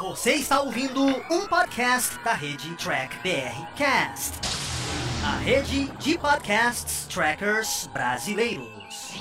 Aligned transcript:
Você 0.00 0.32
está 0.32 0.60
ouvindo 0.60 1.00
um 1.00 1.46
podcast 1.46 2.18
da 2.24 2.32
rede 2.32 2.74
Track 2.76 3.16
BR 3.18 3.76
Cast, 3.76 4.40
a 5.24 5.36
rede 5.38 5.86
de 5.98 6.18
podcasts 6.18 7.06
trackers 7.06 7.88
brasileiros. 7.92 9.14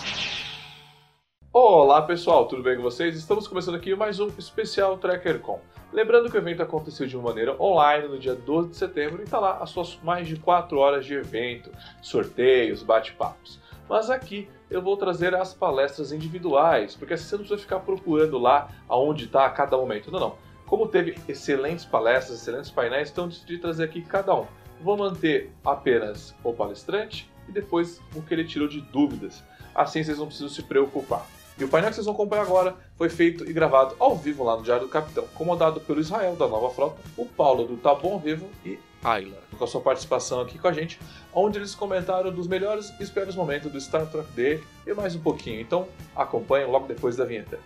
Olá 1.52 2.02
pessoal, 2.02 2.48
tudo 2.48 2.64
bem 2.64 2.76
com 2.76 2.82
vocês? 2.82 3.16
Estamos 3.16 3.48
começando 3.48 3.76
aqui 3.76 3.96
mais 3.96 4.20
um 4.20 4.28
especial 4.40 4.98
TrackerCon. 4.98 5.62
Lembrando 5.92 6.32
que 6.32 6.36
o 6.36 6.40
evento 6.40 6.64
aconteceu 6.64 7.06
de 7.06 7.16
uma 7.16 7.30
maneira 7.30 7.56
online 7.62 8.08
no 8.08 8.18
dia 8.18 8.34
12 8.34 8.70
de 8.70 8.76
setembro 8.76 9.22
e 9.22 9.26
está 9.26 9.40
lá 9.40 9.60
as 9.62 9.70
suas 9.70 10.00
mais 10.02 10.28
de 10.28 10.38
4 10.38 10.76
horas 10.80 11.06
de 11.06 11.14
evento, 11.14 11.70
sorteios, 12.02 12.82
bate-papos. 12.82 13.60
Mas 13.88 14.10
aqui 14.10 14.50
eu 14.72 14.82
vou 14.82 14.98
trazer 14.98 15.36
as 15.36 15.54
palestras 15.54 16.12
individuais, 16.12 16.96
porque 16.96 17.14
assim 17.14 17.26
você 17.26 17.36
não 17.36 17.40
precisa 17.42 17.62
ficar 17.62 17.80
procurando 17.82 18.40
lá 18.40 18.70
aonde 18.90 19.26
está 19.26 19.46
a 19.46 19.52
cada 19.52 19.78
momento. 19.78 20.12
Não, 20.12 20.20
não. 20.20 20.53
Como 20.74 20.88
teve 20.88 21.16
excelentes 21.28 21.86
palestras, 21.86 22.42
excelentes 22.42 22.72
painéis, 22.72 23.12
então 23.12 23.28
decidi 23.28 23.60
trazer 23.60 23.84
aqui 23.84 24.02
cada 24.02 24.34
um. 24.34 24.48
Vou 24.82 24.98
manter 24.98 25.52
apenas 25.64 26.34
o 26.44 26.52
palestrante 26.52 27.30
e 27.48 27.52
depois 27.52 28.02
o 28.16 28.24
que 28.24 28.34
ele 28.34 28.44
tirou 28.44 28.68
de 28.68 28.82
dúvidas. 28.82 29.44
Assim 29.76 30.04
vocês 30.04 30.18
não 30.18 30.26
precisam 30.26 30.50
se 30.50 30.64
preocupar. 30.64 31.28
E 31.60 31.64
o 31.64 31.68
painel 31.68 31.92
que 31.92 31.98
vocês 31.98 32.08
vão 32.08 32.16
acompanhar 32.16 32.42
agora 32.42 32.76
foi 32.98 33.08
feito 33.08 33.48
e 33.48 33.54
gravado 33.54 33.96
ao 34.00 34.18
vivo 34.18 34.44
lá 34.44 34.58
no 34.58 34.64
Diário 34.64 34.88
do 34.88 34.90
Capitão, 34.90 35.28
comandado 35.36 35.80
pelo 35.80 36.02
Israel 36.02 36.36
da 36.36 36.48
Nova 36.48 36.74
Frota, 36.74 37.00
o 37.16 37.28
Paulo 37.28 37.68
do 37.68 37.78
Tá 37.78 37.94
Bom 37.94 38.18
Vivo 38.18 38.50
e 38.66 38.80
Ayla, 39.04 39.44
com 39.56 39.64
a 39.64 39.68
sua 39.68 39.80
participação 39.80 40.42
aqui 40.42 40.58
com 40.58 40.68
a 40.68 40.74
gente, 40.74 41.00
onde 41.32 41.60
eles 41.60 41.76
comentaram 41.76 42.32
dos 42.32 42.48
melhores 42.48 42.92
e 43.00 43.06
piores 43.06 43.36
momentos 43.36 43.72
do 43.72 43.80
Star 43.80 44.08
Trek 44.08 44.28
Day 44.32 44.64
e 44.88 44.94
mais 44.96 45.16
um 45.16 45.22
pouquinho. 45.22 45.62
Então 45.62 45.88
acompanhem 46.16 46.68
logo 46.68 46.88
depois 46.88 47.16
da 47.16 47.26
vinheta. 47.26 47.60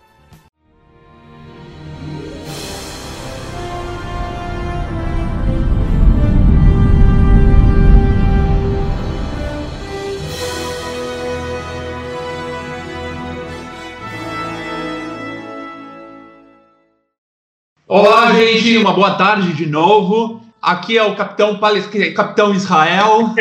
Gente, 18.68 18.82
uma 18.82 18.92
boa 18.92 19.14
tarde 19.14 19.54
de 19.54 19.64
novo. 19.64 20.42
Aqui 20.60 20.98
é 20.98 21.02
o 21.02 21.16
Capitão, 21.16 21.58
Palestina, 21.58 22.12
Capitão 22.12 22.52
Israel. 22.52 23.34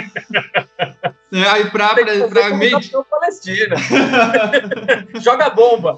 é, 1.34 1.50
aí 1.50 1.70
pra, 1.70 1.90
pra, 1.90 2.06
pra, 2.06 2.28
pra 2.30 2.56
med... 2.56 2.72
Capitão 2.72 3.06
Palestina. 3.10 3.76
Joga 5.20 5.50
bomba. 5.50 5.98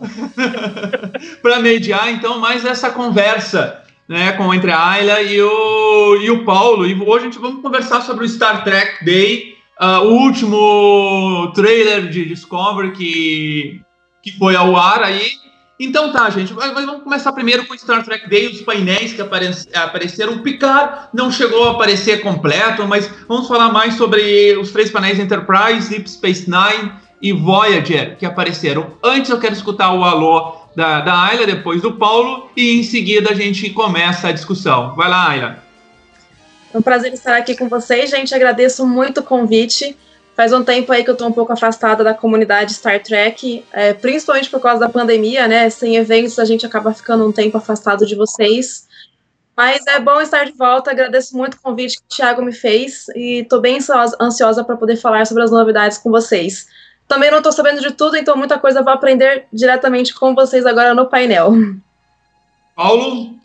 para 1.44 1.60
mediar, 1.60 2.10
então, 2.10 2.40
mais 2.40 2.66
essa 2.66 2.90
conversa 2.90 3.84
né, 4.08 4.32
com, 4.32 4.52
entre 4.52 4.72
a 4.72 4.90
Ayla 4.90 5.22
e 5.22 5.40
o, 5.40 6.16
e 6.16 6.32
o 6.32 6.44
Paulo. 6.44 6.88
E 6.88 7.00
hoje 7.00 7.26
a 7.26 7.30
gente 7.30 7.40
vamos 7.40 7.62
conversar 7.62 8.02
sobre 8.02 8.26
o 8.26 8.30
Star 8.30 8.64
Trek 8.64 9.06
Day, 9.06 9.56
uh, 9.80 10.08
o 10.08 10.24
último 10.24 11.52
trailer 11.54 12.10
de 12.10 12.26
Discovery 12.26 12.94
que, 12.94 13.82
que 14.24 14.32
foi 14.40 14.56
ao 14.56 14.76
ar 14.76 15.04
aí. 15.04 15.34
Então 15.80 16.12
tá, 16.12 16.30
gente, 16.30 16.54
mas 16.54 16.74
vamos 16.74 17.04
começar 17.04 17.32
primeiro 17.32 17.66
com 17.66 17.78
Star 17.78 18.04
Trek 18.04 18.30
Day, 18.30 18.48
os 18.48 18.62
painéis 18.62 19.14
que 19.14 19.22
apareceram. 19.22 20.34
O 20.34 20.40
Picard 20.40 21.08
não 21.14 21.32
chegou 21.32 21.70
a 21.70 21.72
aparecer 21.72 22.22
completo, 22.22 22.86
mas 22.86 23.10
vamos 23.30 23.48
falar 23.48 23.72
mais 23.72 23.94
sobre 23.94 24.58
os 24.58 24.72
três 24.72 24.92
painéis 24.92 25.20
Enterprise, 25.20 25.90
Deep 25.90 26.10
Space 26.10 26.50
Nine 26.50 26.92
e 27.22 27.32
Voyager 27.32 28.18
que 28.18 28.26
apareceram. 28.26 28.98
Antes 29.02 29.32
eu 29.32 29.40
quero 29.40 29.54
escutar 29.54 29.94
o 29.94 30.04
alô 30.04 30.58
da, 30.76 31.00
da 31.00 31.24
Ayla, 31.24 31.46
depois 31.46 31.82
do 31.82 31.94
Paulo, 31.94 32.50
e 32.58 32.78
em 32.78 32.84
seguida 32.84 33.32
a 33.32 33.36
gente 33.36 33.70
começa 33.70 34.28
a 34.28 34.32
discussão. 34.34 34.96
Vai 34.98 35.10
lá, 35.10 35.30
Ayla. 35.30 35.64
É 36.74 36.78
um 36.78 36.82
prazer 36.82 37.14
estar 37.14 37.38
aqui 37.38 37.56
com 37.56 37.70
vocês, 37.70 38.10
gente. 38.10 38.36
Agradeço 38.36 38.86
muito 38.86 39.22
o 39.22 39.24
convite. 39.24 39.96
Faz 40.40 40.54
um 40.54 40.64
tempo 40.64 40.90
aí 40.94 41.04
que 41.04 41.10
eu 41.10 41.16
estou 41.16 41.28
um 41.28 41.34
pouco 41.34 41.52
afastada 41.52 42.02
da 42.02 42.14
comunidade 42.14 42.74
Star 42.74 43.04
Trek, 43.04 43.66
é, 43.74 43.94
principalmente 43.94 44.50
por 44.50 44.62
causa 44.62 44.80
da 44.80 44.88
pandemia, 44.88 45.50
né? 45.50 45.70
Sem 45.70 45.98
eventos 45.98 46.40
a 46.40 46.46
gente 46.46 46.66
acaba 46.66 46.94
ficando 46.94 47.28
um 47.28 47.32
tempo 47.34 47.58
afastado 47.58 48.06
de 48.06 48.16
vocês. 48.16 48.88
Mas 49.54 49.86
é 49.86 50.00
bom 50.00 50.22
estar 50.22 50.46
de 50.46 50.54
volta, 50.54 50.92
agradeço 50.92 51.36
muito 51.36 51.56
o 51.56 51.62
convite 51.62 51.98
que 51.98 52.06
o 52.06 52.16
Thiago 52.16 52.42
me 52.42 52.54
fez 52.54 53.10
e 53.18 53.42
estou 53.42 53.60
bem 53.60 53.80
ansiosa 54.18 54.64
para 54.64 54.78
poder 54.78 54.96
falar 54.96 55.28
sobre 55.28 55.44
as 55.44 55.52
novidades 55.52 55.98
com 55.98 56.10
vocês. 56.10 56.70
Também 57.06 57.30
não 57.30 57.40
estou 57.40 57.52
sabendo 57.52 57.82
de 57.82 57.92
tudo, 57.92 58.16
então 58.16 58.38
muita 58.38 58.58
coisa 58.58 58.80
eu 58.80 58.84
vou 58.86 58.94
aprender 58.94 59.46
diretamente 59.52 60.16
com 60.16 60.34
vocês 60.34 60.66
agora 60.66 60.94
no 60.94 61.08
painel. 61.08 61.52
Paulo? 62.78 63.36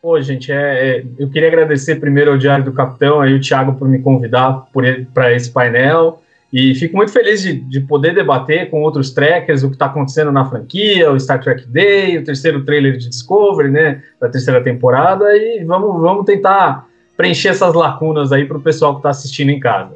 Pô, 0.00 0.18
gente, 0.22 0.50
é, 0.50 0.56
é, 0.56 1.04
eu 1.18 1.28
queria 1.28 1.48
agradecer 1.48 1.96
primeiro 1.96 2.30
ao 2.30 2.38
Diário 2.38 2.64
do 2.64 2.72
Capitão, 2.72 3.20
aí 3.20 3.34
o 3.34 3.40
Thiago 3.42 3.74
por 3.74 3.86
me 3.86 4.00
convidar 4.00 4.66
para 5.12 5.34
esse 5.34 5.50
painel. 5.50 6.22
E 6.52 6.74
fico 6.74 6.96
muito 6.96 7.12
feliz 7.12 7.42
de, 7.42 7.54
de 7.54 7.80
poder 7.80 8.14
debater 8.14 8.70
com 8.70 8.82
outros 8.82 9.10
trackers 9.10 9.62
o 9.62 9.68
que 9.68 9.76
está 9.76 9.86
acontecendo 9.86 10.32
na 10.32 10.44
franquia, 10.44 11.10
o 11.10 11.18
Star 11.18 11.40
Trek 11.40 11.66
Day, 11.68 12.18
o 12.18 12.24
terceiro 12.24 12.64
trailer 12.64 12.96
de 12.96 13.08
Discovery, 13.08 13.70
né, 13.70 14.02
da 14.20 14.28
terceira 14.28 14.60
temporada, 14.62 15.24
e 15.36 15.64
vamos, 15.64 16.00
vamos 16.00 16.24
tentar 16.24 16.88
preencher 17.16 17.48
essas 17.48 17.72
lacunas 17.74 18.32
aí 18.32 18.46
para 18.46 18.56
o 18.56 18.60
pessoal 18.60 18.94
que 18.94 18.98
está 18.98 19.10
assistindo 19.10 19.50
em 19.50 19.60
casa. 19.60 19.94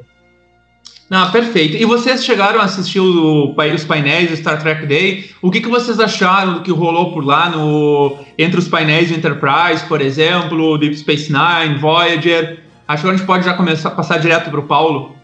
Não, 1.09 1.31
perfeito. 1.31 1.77
E 1.77 1.85
vocês 1.85 2.25
chegaram 2.25 2.59
a 2.59 2.63
assistir 2.63 2.99
o, 2.99 3.53
os 3.55 3.83
painéis 3.83 4.29
do 4.29 4.37
Star 4.37 4.59
Trek 4.59 4.87
Day. 4.87 5.29
O 5.41 5.51
que, 5.51 5.61
que 5.61 5.67
vocês 5.67 5.99
acharam 5.99 6.55
do 6.55 6.61
que 6.61 6.71
rolou 6.71 7.11
por 7.13 7.23
lá 7.23 7.49
no, 7.49 8.17
entre 8.37 8.59
os 8.59 8.67
painéis 8.67 9.09
de 9.09 9.13
Enterprise, 9.13 9.85
por 9.87 10.01
exemplo, 10.01 10.77
Deep 10.79 10.95
Space 10.97 11.31
Nine, 11.31 11.77
Voyager? 11.79 12.59
Acho 12.87 13.03
que 13.03 13.09
a 13.09 13.15
gente 13.15 13.25
pode 13.25 13.45
já 13.45 13.53
começar 13.53 13.89
a 13.89 13.91
passar 13.91 14.17
direto 14.17 14.49
para 14.49 14.59
o 14.59 14.63
Paulo. 14.63 15.15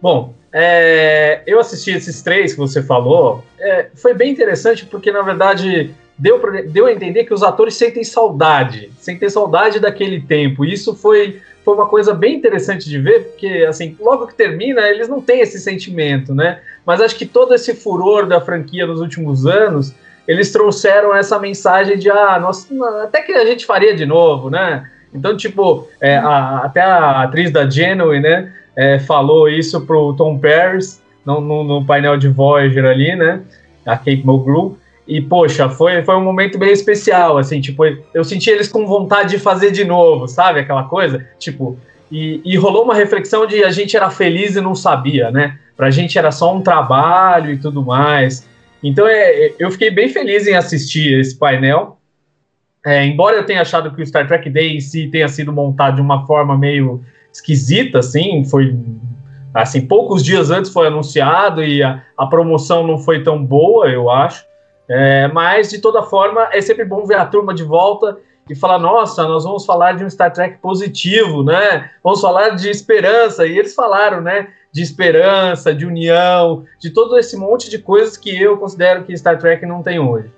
Bom, 0.00 0.34
é, 0.56 1.42
eu 1.48 1.58
assisti 1.58 1.90
esses 1.90 2.22
três 2.22 2.52
que 2.52 2.60
você 2.60 2.80
falou. 2.80 3.44
É, 3.58 3.88
foi 3.92 4.14
bem 4.14 4.30
interessante 4.30 4.86
porque, 4.86 5.10
na 5.10 5.20
verdade, 5.20 5.92
deu, 6.16 6.38
pra, 6.38 6.62
deu 6.62 6.86
a 6.86 6.92
entender 6.92 7.24
que 7.24 7.34
os 7.34 7.42
atores 7.42 7.74
sentem 7.74 8.04
saudade, 8.04 8.88
sentem 9.00 9.28
saudade 9.28 9.80
daquele 9.80 10.20
tempo. 10.20 10.64
Isso 10.64 10.94
foi, 10.94 11.40
foi 11.64 11.74
uma 11.74 11.88
coisa 11.88 12.14
bem 12.14 12.36
interessante 12.36 12.88
de 12.88 13.00
ver, 13.00 13.24
porque, 13.24 13.66
assim, 13.68 13.96
logo 13.98 14.28
que 14.28 14.34
termina, 14.36 14.82
eles 14.82 15.08
não 15.08 15.20
têm 15.20 15.40
esse 15.40 15.58
sentimento, 15.58 16.32
né? 16.32 16.60
Mas 16.86 17.00
acho 17.00 17.16
que 17.16 17.26
todo 17.26 17.52
esse 17.52 17.74
furor 17.74 18.24
da 18.24 18.40
franquia 18.40 18.86
nos 18.86 19.00
últimos 19.00 19.46
anos, 19.46 19.92
eles 20.28 20.52
trouxeram 20.52 21.12
essa 21.12 21.36
mensagem 21.36 21.98
de, 21.98 22.08
ah, 22.08 22.38
nós, 22.38 22.68
até 23.02 23.22
que 23.22 23.32
a 23.32 23.44
gente 23.44 23.66
faria 23.66 23.92
de 23.92 24.06
novo, 24.06 24.50
né? 24.50 24.88
Então, 25.12 25.36
tipo, 25.36 25.88
é, 26.00 26.16
a, 26.16 26.58
até 26.58 26.80
a 26.80 27.22
atriz 27.22 27.50
da 27.50 27.68
Genuine, 27.68 28.22
né? 28.22 28.52
É, 28.76 28.98
falou 28.98 29.48
isso 29.48 29.80
pro 29.82 30.14
Tom 30.14 30.38
Paris 30.38 31.02
no, 31.24 31.40
no, 31.40 31.64
no, 31.64 31.84
painel 31.84 32.16
de 32.16 32.28
Voyager 32.28 32.84
ali, 32.84 33.14
né? 33.14 33.40
A 33.86 33.96
Kate 33.96 34.22
Mulgrew. 34.24 34.78
E, 35.06 35.20
poxa, 35.20 35.68
foi, 35.68 36.02
foi 36.02 36.16
um 36.16 36.24
momento 36.24 36.58
bem 36.58 36.72
especial, 36.72 37.36
assim, 37.36 37.60
tipo, 37.60 37.84
eu 37.84 38.24
senti 38.24 38.48
eles 38.48 38.68
com 38.68 38.86
vontade 38.86 39.30
de 39.30 39.38
fazer 39.38 39.70
de 39.70 39.84
novo, 39.84 40.26
sabe? 40.26 40.60
Aquela 40.60 40.84
coisa, 40.84 41.26
tipo, 41.38 41.76
e, 42.10 42.40
e 42.42 42.56
rolou 42.56 42.84
uma 42.84 42.94
reflexão 42.94 43.46
de 43.46 43.62
a 43.64 43.70
gente 43.70 43.96
era 43.96 44.08
feliz 44.08 44.56
e 44.56 44.62
não 44.62 44.74
sabia, 44.74 45.30
né? 45.30 45.58
Pra 45.76 45.90
gente 45.90 46.18
era 46.18 46.30
só 46.30 46.54
um 46.54 46.62
trabalho 46.62 47.52
e 47.52 47.58
tudo 47.58 47.84
mais. 47.84 48.48
Então, 48.82 49.06
é, 49.06 49.52
eu 49.58 49.70
fiquei 49.70 49.90
bem 49.90 50.08
feliz 50.08 50.46
em 50.46 50.54
assistir 50.54 51.18
esse 51.18 51.36
painel. 51.36 51.98
É, 52.84 53.04
embora 53.04 53.36
eu 53.36 53.44
tenha 53.44 53.62
achado 53.62 53.94
que 53.94 54.02
o 54.02 54.06
Star 54.06 54.26
Trek 54.26 54.48
Day 54.48 54.76
em 54.76 54.80
si 54.80 55.08
tenha 55.08 55.28
sido 55.28 55.52
montado 55.52 55.96
de 55.96 56.02
uma 56.02 56.26
forma 56.26 56.56
meio 56.56 57.02
esquisita, 57.34 57.98
assim, 57.98 58.44
foi 58.44 58.78
assim, 59.52 59.86
poucos 59.86 60.24
dias 60.24 60.50
antes 60.50 60.72
foi 60.72 60.86
anunciado 60.86 61.62
e 61.62 61.82
a, 61.82 62.02
a 62.16 62.26
promoção 62.26 62.86
não 62.86 62.98
foi 62.98 63.22
tão 63.22 63.44
boa, 63.44 63.88
eu 63.88 64.10
acho. 64.10 64.44
É, 64.88 65.28
mas, 65.28 65.70
de 65.70 65.78
toda 65.78 66.02
forma, 66.02 66.48
é 66.52 66.60
sempre 66.60 66.84
bom 66.84 67.04
ver 67.04 67.16
a 67.16 67.26
turma 67.26 67.54
de 67.54 67.62
volta 67.62 68.18
e 68.50 68.54
falar, 68.54 68.78
nossa, 68.78 69.26
nós 69.26 69.44
vamos 69.44 69.64
falar 69.64 69.92
de 69.92 70.04
um 70.04 70.10
Star 70.10 70.32
Trek 70.32 70.58
positivo, 70.58 71.42
né? 71.42 71.90
Vamos 72.02 72.20
falar 72.20 72.50
de 72.50 72.68
esperança. 72.68 73.46
E 73.46 73.58
eles 73.58 73.74
falaram, 73.74 74.20
né? 74.20 74.48
De 74.70 74.82
esperança, 74.82 75.74
de 75.74 75.86
união, 75.86 76.64
de 76.78 76.90
todo 76.90 77.16
esse 77.16 77.36
monte 77.36 77.70
de 77.70 77.78
coisas 77.78 78.16
que 78.16 78.36
eu 78.36 78.58
considero 78.58 79.04
que 79.04 79.16
Star 79.16 79.38
Trek 79.38 79.64
não 79.64 79.82
tem 79.82 79.98
hoje. 79.98 80.30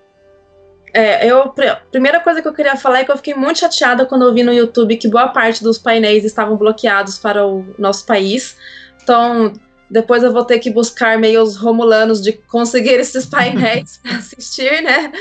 É, 0.96 1.26
eu, 1.26 1.52
primeira 1.90 2.20
coisa 2.20 2.40
que 2.40 2.48
eu 2.48 2.54
queria 2.54 2.74
falar 2.74 3.00
é 3.00 3.04
que 3.04 3.12
eu 3.12 3.16
fiquei 3.18 3.34
muito 3.34 3.58
chateada 3.58 4.06
quando 4.06 4.24
eu 4.24 4.32
vi 4.32 4.42
no 4.42 4.50
YouTube 4.50 4.96
que 4.96 5.06
boa 5.06 5.28
parte 5.28 5.62
dos 5.62 5.76
painéis 5.76 6.24
estavam 6.24 6.56
bloqueados 6.56 7.18
para 7.18 7.46
o 7.46 7.66
nosso 7.78 8.06
país. 8.06 8.56
Então, 9.02 9.52
depois 9.90 10.22
eu 10.22 10.32
vou 10.32 10.42
ter 10.42 10.58
que 10.58 10.70
buscar 10.70 11.18
meios 11.18 11.54
romulanos 11.54 12.22
de 12.22 12.32
conseguir 12.32 12.94
esses 12.98 13.26
painéis 13.26 14.00
para 14.02 14.16
assistir, 14.16 14.82
né? 14.82 15.12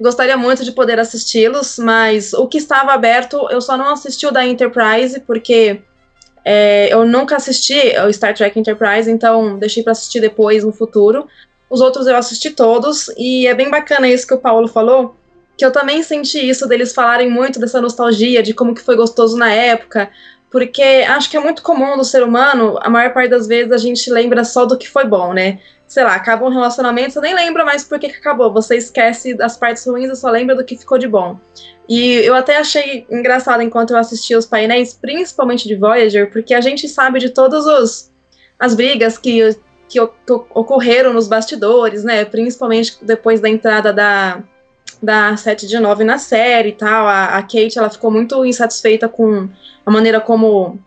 Gostaria 0.00 0.34
muito 0.38 0.64
de 0.64 0.72
poder 0.72 0.98
assisti-los, 0.98 1.76
mas 1.76 2.32
o 2.32 2.46
que 2.46 2.56
estava 2.56 2.94
aberto, 2.94 3.48
eu 3.50 3.60
só 3.60 3.76
não 3.76 3.90
assisti 3.90 4.26
o 4.26 4.30
da 4.30 4.46
Enterprise, 4.46 5.20
porque 5.20 5.82
é, 6.42 6.90
eu 6.90 7.04
nunca 7.04 7.36
assisti 7.36 7.78
o 7.98 8.10
Star 8.10 8.32
Trek 8.32 8.58
Enterprise, 8.58 9.10
então 9.10 9.58
deixei 9.58 9.82
para 9.82 9.92
assistir 9.92 10.20
depois 10.20 10.64
no 10.64 10.72
futuro. 10.72 11.28
Os 11.68 11.82
outros 11.82 12.06
eu 12.06 12.16
assisti 12.16 12.48
todos, 12.48 13.08
e 13.18 13.46
é 13.46 13.52
bem 13.52 13.68
bacana 13.68 14.08
isso 14.08 14.26
que 14.26 14.32
o 14.32 14.38
Paulo 14.38 14.68
falou, 14.68 15.17
que 15.58 15.64
eu 15.64 15.72
também 15.72 16.04
senti 16.04 16.38
isso 16.48 16.68
deles 16.68 16.94
falarem 16.94 17.28
muito 17.28 17.58
dessa 17.58 17.80
nostalgia, 17.80 18.44
de 18.44 18.54
como 18.54 18.72
que 18.72 18.80
foi 18.80 18.94
gostoso 18.94 19.36
na 19.36 19.52
época, 19.52 20.08
porque 20.48 21.04
acho 21.08 21.28
que 21.28 21.36
é 21.36 21.40
muito 21.40 21.62
comum 21.62 21.96
do 21.96 22.04
ser 22.04 22.22
humano, 22.22 22.78
a 22.80 22.88
maior 22.88 23.12
parte 23.12 23.28
das 23.28 23.48
vezes 23.48 23.72
a 23.72 23.76
gente 23.76 24.08
lembra 24.08 24.44
só 24.44 24.64
do 24.64 24.78
que 24.78 24.88
foi 24.88 25.04
bom, 25.04 25.32
né? 25.32 25.58
Sei 25.88 26.04
lá, 26.04 26.14
acaba 26.14 26.46
um 26.46 26.50
relacionamento, 26.50 27.14
você 27.14 27.20
nem 27.20 27.34
lembra 27.34 27.64
mais 27.64 27.82
por 27.82 27.98
que, 27.98 28.06
acabou, 28.06 28.52
você 28.52 28.76
esquece 28.76 29.34
das 29.34 29.56
partes 29.56 29.84
ruins 29.84 30.08
e 30.08 30.14
só 30.14 30.30
lembra 30.30 30.54
do 30.54 30.64
que 30.64 30.76
ficou 30.76 30.96
de 30.96 31.08
bom. 31.08 31.40
E 31.88 32.14
eu 32.18 32.36
até 32.36 32.58
achei 32.58 33.04
engraçado 33.10 33.60
enquanto 33.60 33.90
eu 33.90 33.96
assistia 33.96 34.38
os 34.38 34.46
painéis, 34.46 34.94
principalmente 34.94 35.66
de 35.66 35.74
Voyager, 35.74 36.30
porque 36.30 36.54
a 36.54 36.60
gente 36.60 36.88
sabe 36.88 37.18
de 37.18 37.30
todas 37.30 38.10
as 38.60 38.74
brigas 38.76 39.18
que, 39.18 39.56
que, 39.88 39.98
que 39.98 40.32
ocorreram 40.54 41.12
nos 41.12 41.26
bastidores, 41.26 42.04
né? 42.04 42.24
Principalmente 42.24 42.98
depois 43.02 43.40
da 43.40 43.48
entrada 43.48 43.92
da, 43.92 44.42
da 45.02 45.36
7 45.36 45.66
de 45.66 45.78
9 45.78 46.04
na 46.04 46.18
série 46.18 46.70
e 46.70 46.72
tal. 46.72 47.06
A, 47.06 47.36
a 47.36 47.42
Kate 47.42 47.78
ela 47.78 47.90
ficou 47.90 48.10
muito 48.10 48.44
insatisfeita 48.44 49.08
com 49.08 49.48
a 49.84 49.90
maneira 49.90 50.20
como 50.20 50.78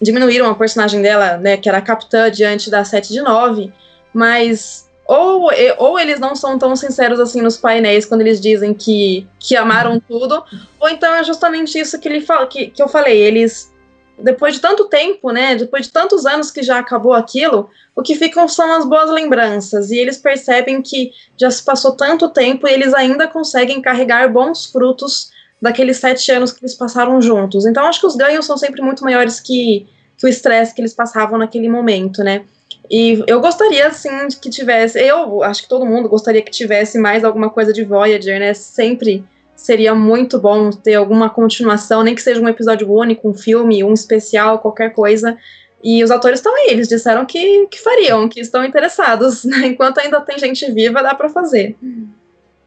diminuíram 0.00 0.50
a 0.50 0.54
personagem 0.54 1.00
dela, 1.00 1.36
né, 1.36 1.56
que 1.56 1.68
era 1.68 1.78
a 1.78 1.82
capitã, 1.82 2.30
diante 2.30 2.70
da 2.70 2.84
7 2.84 3.12
de 3.12 3.20
9, 3.20 3.72
mas 4.12 4.88
ou, 5.06 5.50
ou 5.78 5.98
eles 5.98 6.20
não 6.20 6.34
são 6.34 6.58
tão 6.58 6.74
sinceros 6.76 7.18
assim 7.20 7.42
nos 7.42 7.56
painéis 7.56 8.06
quando 8.06 8.20
eles 8.20 8.40
dizem 8.40 8.72
que, 8.72 9.26
que 9.38 9.56
amaram 9.56 10.00
tudo, 10.00 10.42
ou 10.78 10.88
então 10.88 11.14
é 11.14 11.24
justamente 11.24 11.78
isso 11.78 11.98
que, 11.98 12.08
ele 12.08 12.20
fala, 12.20 12.46
que, 12.46 12.68
que 12.68 12.82
eu 12.82 12.88
falei, 12.88 13.20
eles 13.20 13.71
depois 14.18 14.54
de 14.54 14.60
tanto 14.60 14.86
tempo, 14.86 15.30
né, 15.30 15.56
depois 15.56 15.86
de 15.86 15.92
tantos 15.92 16.26
anos 16.26 16.50
que 16.50 16.62
já 16.62 16.78
acabou 16.78 17.12
aquilo, 17.12 17.68
o 17.94 18.02
que 18.02 18.14
ficam 18.14 18.46
são 18.46 18.70
as 18.72 18.84
boas 18.84 19.10
lembranças, 19.10 19.90
e 19.90 19.98
eles 19.98 20.16
percebem 20.16 20.80
que 20.82 21.12
já 21.36 21.50
se 21.50 21.62
passou 21.62 21.92
tanto 21.92 22.28
tempo 22.28 22.66
e 22.66 22.72
eles 22.72 22.94
ainda 22.94 23.26
conseguem 23.26 23.80
carregar 23.80 24.30
bons 24.32 24.66
frutos 24.66 25.30
daqueles 25.60 25.98
sete 25.98 26.30
anos 26.32 26.52
que 26.52 26.62
eles 26.62 26.74
passaram 26.74 27.20
juntos. 27.22 27.64
Então, 27.66 27.86
acho 27.86 28.00
que 28.00 28.06
os 28.06 28.16
ganhos 28.16 28.44
são 28.44 28.56
sempre 28.56 28.82
muito 28.82 29.04
maiores 29.04 29.38
que, 29.38 29.86
que 30.16 30.26
o 30.26 30.28
estresse 30.28 30.74
que 30.74 30.80
eles 30.80 30.92
passavam 30.92 31.38
naquele 31.38 31.68
momento, 31.68 32.24
né? 32.24 32.44
E 32.90 33.22
eu 33.28 33.40
gostaria, 33.40 33.86
assim, 33.86 34.10
que 34.40 34.50
tivesse. 34.50 35.00
Eu 35.00 35.42
acho 35.42 35.62
que 35.62 35.68
todo 35.68 35.86
mundo 35.86 36.08
gostaria 36.08 36.42
que 36.42 36.50
tivesse 36.50 36.98
mais 36.98 37.22
alguma 37.22 37.48
coisa 37.48 37.72
de 37.72 37.84
Voyager, 37.84 38.40
né? 38.40 38.52
Sempre 38.54 39.24
seria 39.54 39.94
muito 39.94 40.38
bom 40.38 40.70
ter 40.70 40.94
alguma 40.94 41.30
continuação, 41.30 42.02
nem 42.02 42.14
que 42.14 42.22
seja 42.22 42.40
um 42.40 42.48
episódio 42.48 42.90
único, 42.90 43.28
um 43.28 43.34
filme, 43.34 43.84
um 43.84 43.92
especial, 43.92 44.58
qualquer 44.58 44.92
coisa. 44.92 45.36
E 45.82 46.02
os 46.02 46.10
atores 46.10 46.38
estão 46.38 46.54
aí, 46.54 46.68
eles 46.70 46.88
disseram 46.88 47.26
que, 47.26 47.66
que 47.66 47.80
fariam, 47.80 48.28
que 48.28 48.40
estão 48.40 48.64
interessados. 48.64 49.44
Né? 49.44 49.66
Enquanto 49.74 49.98
ainda 49.98 50.20
tem 50.20 50.38
gente 50.38 50.70
viva, 50.70 51.02
dá 51.02 51.14
para 51.14 51.28
fazer. 51.28 51.76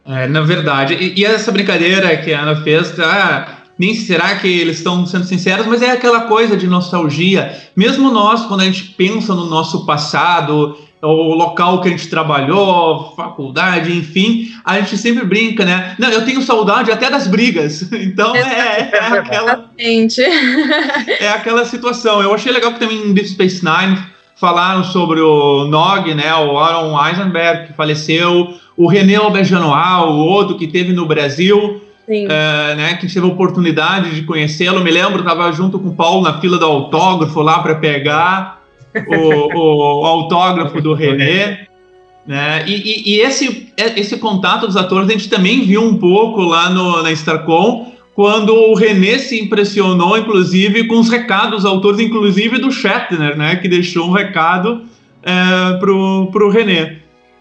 É, 0.04 0.26
na 0.26 0.42
verdade. 0.42 0.94
E, 0.94 1.20
e, 1.20 1.24
essa 1.24 1.50
brincadeira 1.50 2.16
que 2.18 2.32
a 2.32 2.42
Ana 2.42 2.62
fez, 2.62 2.98
ah, 3.00 3.58
nem 3.78 3.94
será 3.94 4.36
que 4.36 4.46
eles 4.46 4.78
estão 4.78 5.04
sendo 5.06 5.24
sinceros, 5.24 5.66
mas 5.66 5.82
é 5.82 5.90
aquela 5.90 6.22
coisa 6.22 6.56
de 6.56 6.66
nostalgia. 6.66 7.54
Mesmo 7.74 8.10
nós, 8.10 8.46
quando 8.46 8.60
a 8.60 8.64
gente 8.64 8.94
pensa 8.96 9.34
no 9.34 9.46
nosso 9.46 9.84
passado, 9.84 10.78
o 11.02 11.34
local 11.34 11.80
que 11.80 11.88
a 11.88 11.90
gente 11.90 12.08
trabalhou, 12.08 13.12
faculdade, 13.14 13.96
enfim, 13.96 14.50
a 14.64 14.80
gente 14.80 14.96
sempre 14.96 15.24
brinca, 15.24 15.64
né? 15.64 15.94
Não, 15.98 16.08
eu 16.08 16.24
tenho 16.24 16.40
saudade 16.42 16.90
até 16.90 17.10
das 17.10 17.26
brigas. 17.26 17.88
Então 18.06 18.34
é, 18.34 18.90
é 18.92 19.18
aquela. 19.18 19.70
é 21.20 21.28
aquela 21.28 21.64
situação. 21.64 22.22
Eu 22.22 22.32
achei 22.32 22.52
legal 22.52 22.72
que 22.72 22.78
também 22.78 22.98
em 22.98 23.12
Deep 23.12 23.28
Space 23.28 23.64
Nine 23.64 23.98
falaram 24.36 24.84
sobre 24.84 25.20
o 25.20 25.64
Nog, 25.64 26.14
né? 26.14 26.34
O 26.34 26.58
Aaron 26.58 27.06
Eisenberg, 27.06 27.68
que 27.68 27.72
faleceu 27.72 28.54
o 28.76 28.86
René 28.86 29.16
Aubergenois, 29.16 30.04
o 30.04 30.18
outro 30.18 30.56
que 30.56 30.66
teve 30.66 30.92
no 30.92 31.06
Brasil, 31.06 31.82
é, 32.08 32.74
né, 32.76 32.94
que 32.94 33.12
teve 33.12 33.26
a 33.26 33.28
oportunidade 33.28 34.14
de 34.14 34.22
conhecê-lo. 34.22 34.80
Me 34.80 34.90
lembro, 34.90 35.20
estava 35.20 35.50
junto 35.52 35.78
com 35.78 35.88
o 35.88 35.94
Paulo 35.94 36.22
na 36.22 36.40
fila 36.40 36.58
do 36.58 36.64
autógrafo 36.64 37.40
lá 37.40 37.58
para 37.60 37.74
pegar 37.76 38.60
o, 39.06 40.00
o, 40.00 40.06
autógrafo 40.06 40.80
do 40.80 40.94
René. 40.94 41.66
Né? 42.26 42.64
E, 42.66 42.74
e, 42.74 43.14
e, 43.14 43.20
esse, 43.20 43.72
esse 43.76 44.16
contato 44.18 44.66
dos 44.66 44.76
atores 44.76 45.08
a 45.08 45.12
gente 45.12 45.28
também 45.28 45.64
viu 45.64 45.82
um 45.82 45.96
pouco 45.96 46.42
lá 46.42 46.70
no, 46.70 47.02
na 47.02 47.12
Starcom, 47.12 47.92
quando 48.14 48.54
o 48.54 48.74
René 48.74 49.18
se 49.18 49.38
impressionou, 49.40 50.16
inclusive, 50.16 50.84
com 50.84 50.98
os 50.98 51.10
recados 51.10 51.62
dos 51.62 51.64
autores, 51.66 52.00
inclusive 52.00 52.58
do 52.58 52.72
Shatner, 52.72 53.36
né, 53.36 53.56
que 53.56 53.68
deixou 53.68 54.08
um 54.08 54.12
recado 54.12 54.82
é, 55.22 55.78
para 55.78 55.92
o 55.92 56.50
René. 56.50 56.96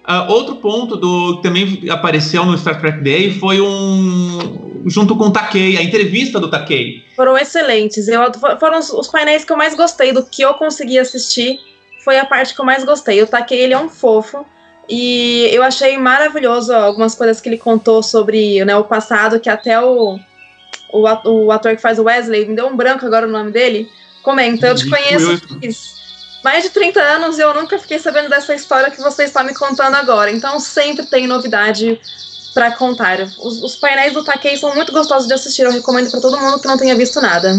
Uh, 0.08 0.32
outro 0.32 0.58
ponto 0.58 0.96
do 0.96 1.38
que 1.38 1.44
também 1.44 1.90
apareceu 1.90 2.46
no 2.46 2.56
Star 2.56 2.80
Trek 2.80 3.00
Day 3.04 3.40
foi 3.40 3.60
um 3.60 4.84
junto 4.86 5.16
com 5.16 5.26
o 5.26 5.32
Takei, 5.32 5.78
a 5.78 5.84
entrevista 5.84 6.40
do 6.40 6.48
Takei. 6.48 7.04
Foram 7.16 7.36
excelentes. 7.36 8.08
Eu, 8.08 8.22
foram 8.60 8.78
os, 8.78 8.92
os, 8.92 9.08
painéis 9.08 9.44
que 9.44 9.52
eu 9.52 9.58
mais 9.58 9.76
gostei 9.76 10.14
do 10.14 10.24
que 10.24 10.44
eu 10.44 10.54
consegui 10.54 11.00
assistir. 11.00 11.60
Foi 12.04 12.20
a 12.20 12.26
parte 12.26 12.54
que 12.54 12.62
eu 12.62 12.66
mais 12.66 12.84
gostei. 12.84 13.22
O 13.24 13.28
Takei 13.28 13.62
ele 13.62 13.74
é 13.74 13.80
um 13.80 13.90
fofo 13.90 14.46
e 14.88 15.50
eu 15.52 15.64
achei 15.64 15.98
maravilhoso 15.98 16.72
algumas 16.72 17.16
coisas 17.16 17.42
que 17.42 17.50
ele 17.50 17.58
contou 17.58 18.04
sobre 18.04 18.64
né, 18.64 18.76
o 18.76 18.84
passado 18.84 19.40
que 19.40 19.50
até 19.50 19.82
o, 19.82 20.20
o, 20.94 21.46
o 21.46 21.52
ator 21.52 21.76
que 21.76 21.82
faz 21.82 21.98
o 21.98 22.04
Wesley 22.04 22.46
me 22.46 22.56
deu 22.56 22.68
um 22.68 22.76
branco 22.76 23.08
agora 23.08 23.28
o 23.28 23.32
nome 23.32 23.52
dele. 23.52 23.90
Comenta, 24.22 24.68
eu 24.68 24.76
te 24.76 24.88
conheço 24.88 25.42
mais 26.46 26.64
de 26.64 26.70
30 26.70 27.02
anos 27.02 27.40
eu 27.40 27.52
nunca 27.56 27.80
fiquei 27.80 27.98
sabendo 27.98 28.30
dessa 28.30 28.54
história 28.54 28.92
que 28.92 29.02
você 29.02 29.24
está 29.24 29.44
me 29.44 29.52
contando 29.52 29.96
agora. 29.96 30.30
Então 30.30 30.60
sempre 30.60 31.04
tem 31.04 31.26
novidade 31.26 32.00
para 32.54 32.72
contar. 32.74 33.20
Os, 33.40 33.64
os, 33.64 33.76
painéis 33.76 34.14
do 34.14 34.24
Takei 34.24 34.56
são 34.56 34.76
muito 34.76 34.92
gostosos 34.92 35.28
de 35.28 35.34
assistir. 35.34 35.64
Eu 35.64 35.72
recomendo 35.72 36.12
para 36.12 36.22
todo 36.22 36.40
mundo 36.40 36.62
que 36.62 36.68
não 36.68 36.78
tenha 36.78 36.96
visto 36.96 37.20
nada. 37.20 37.58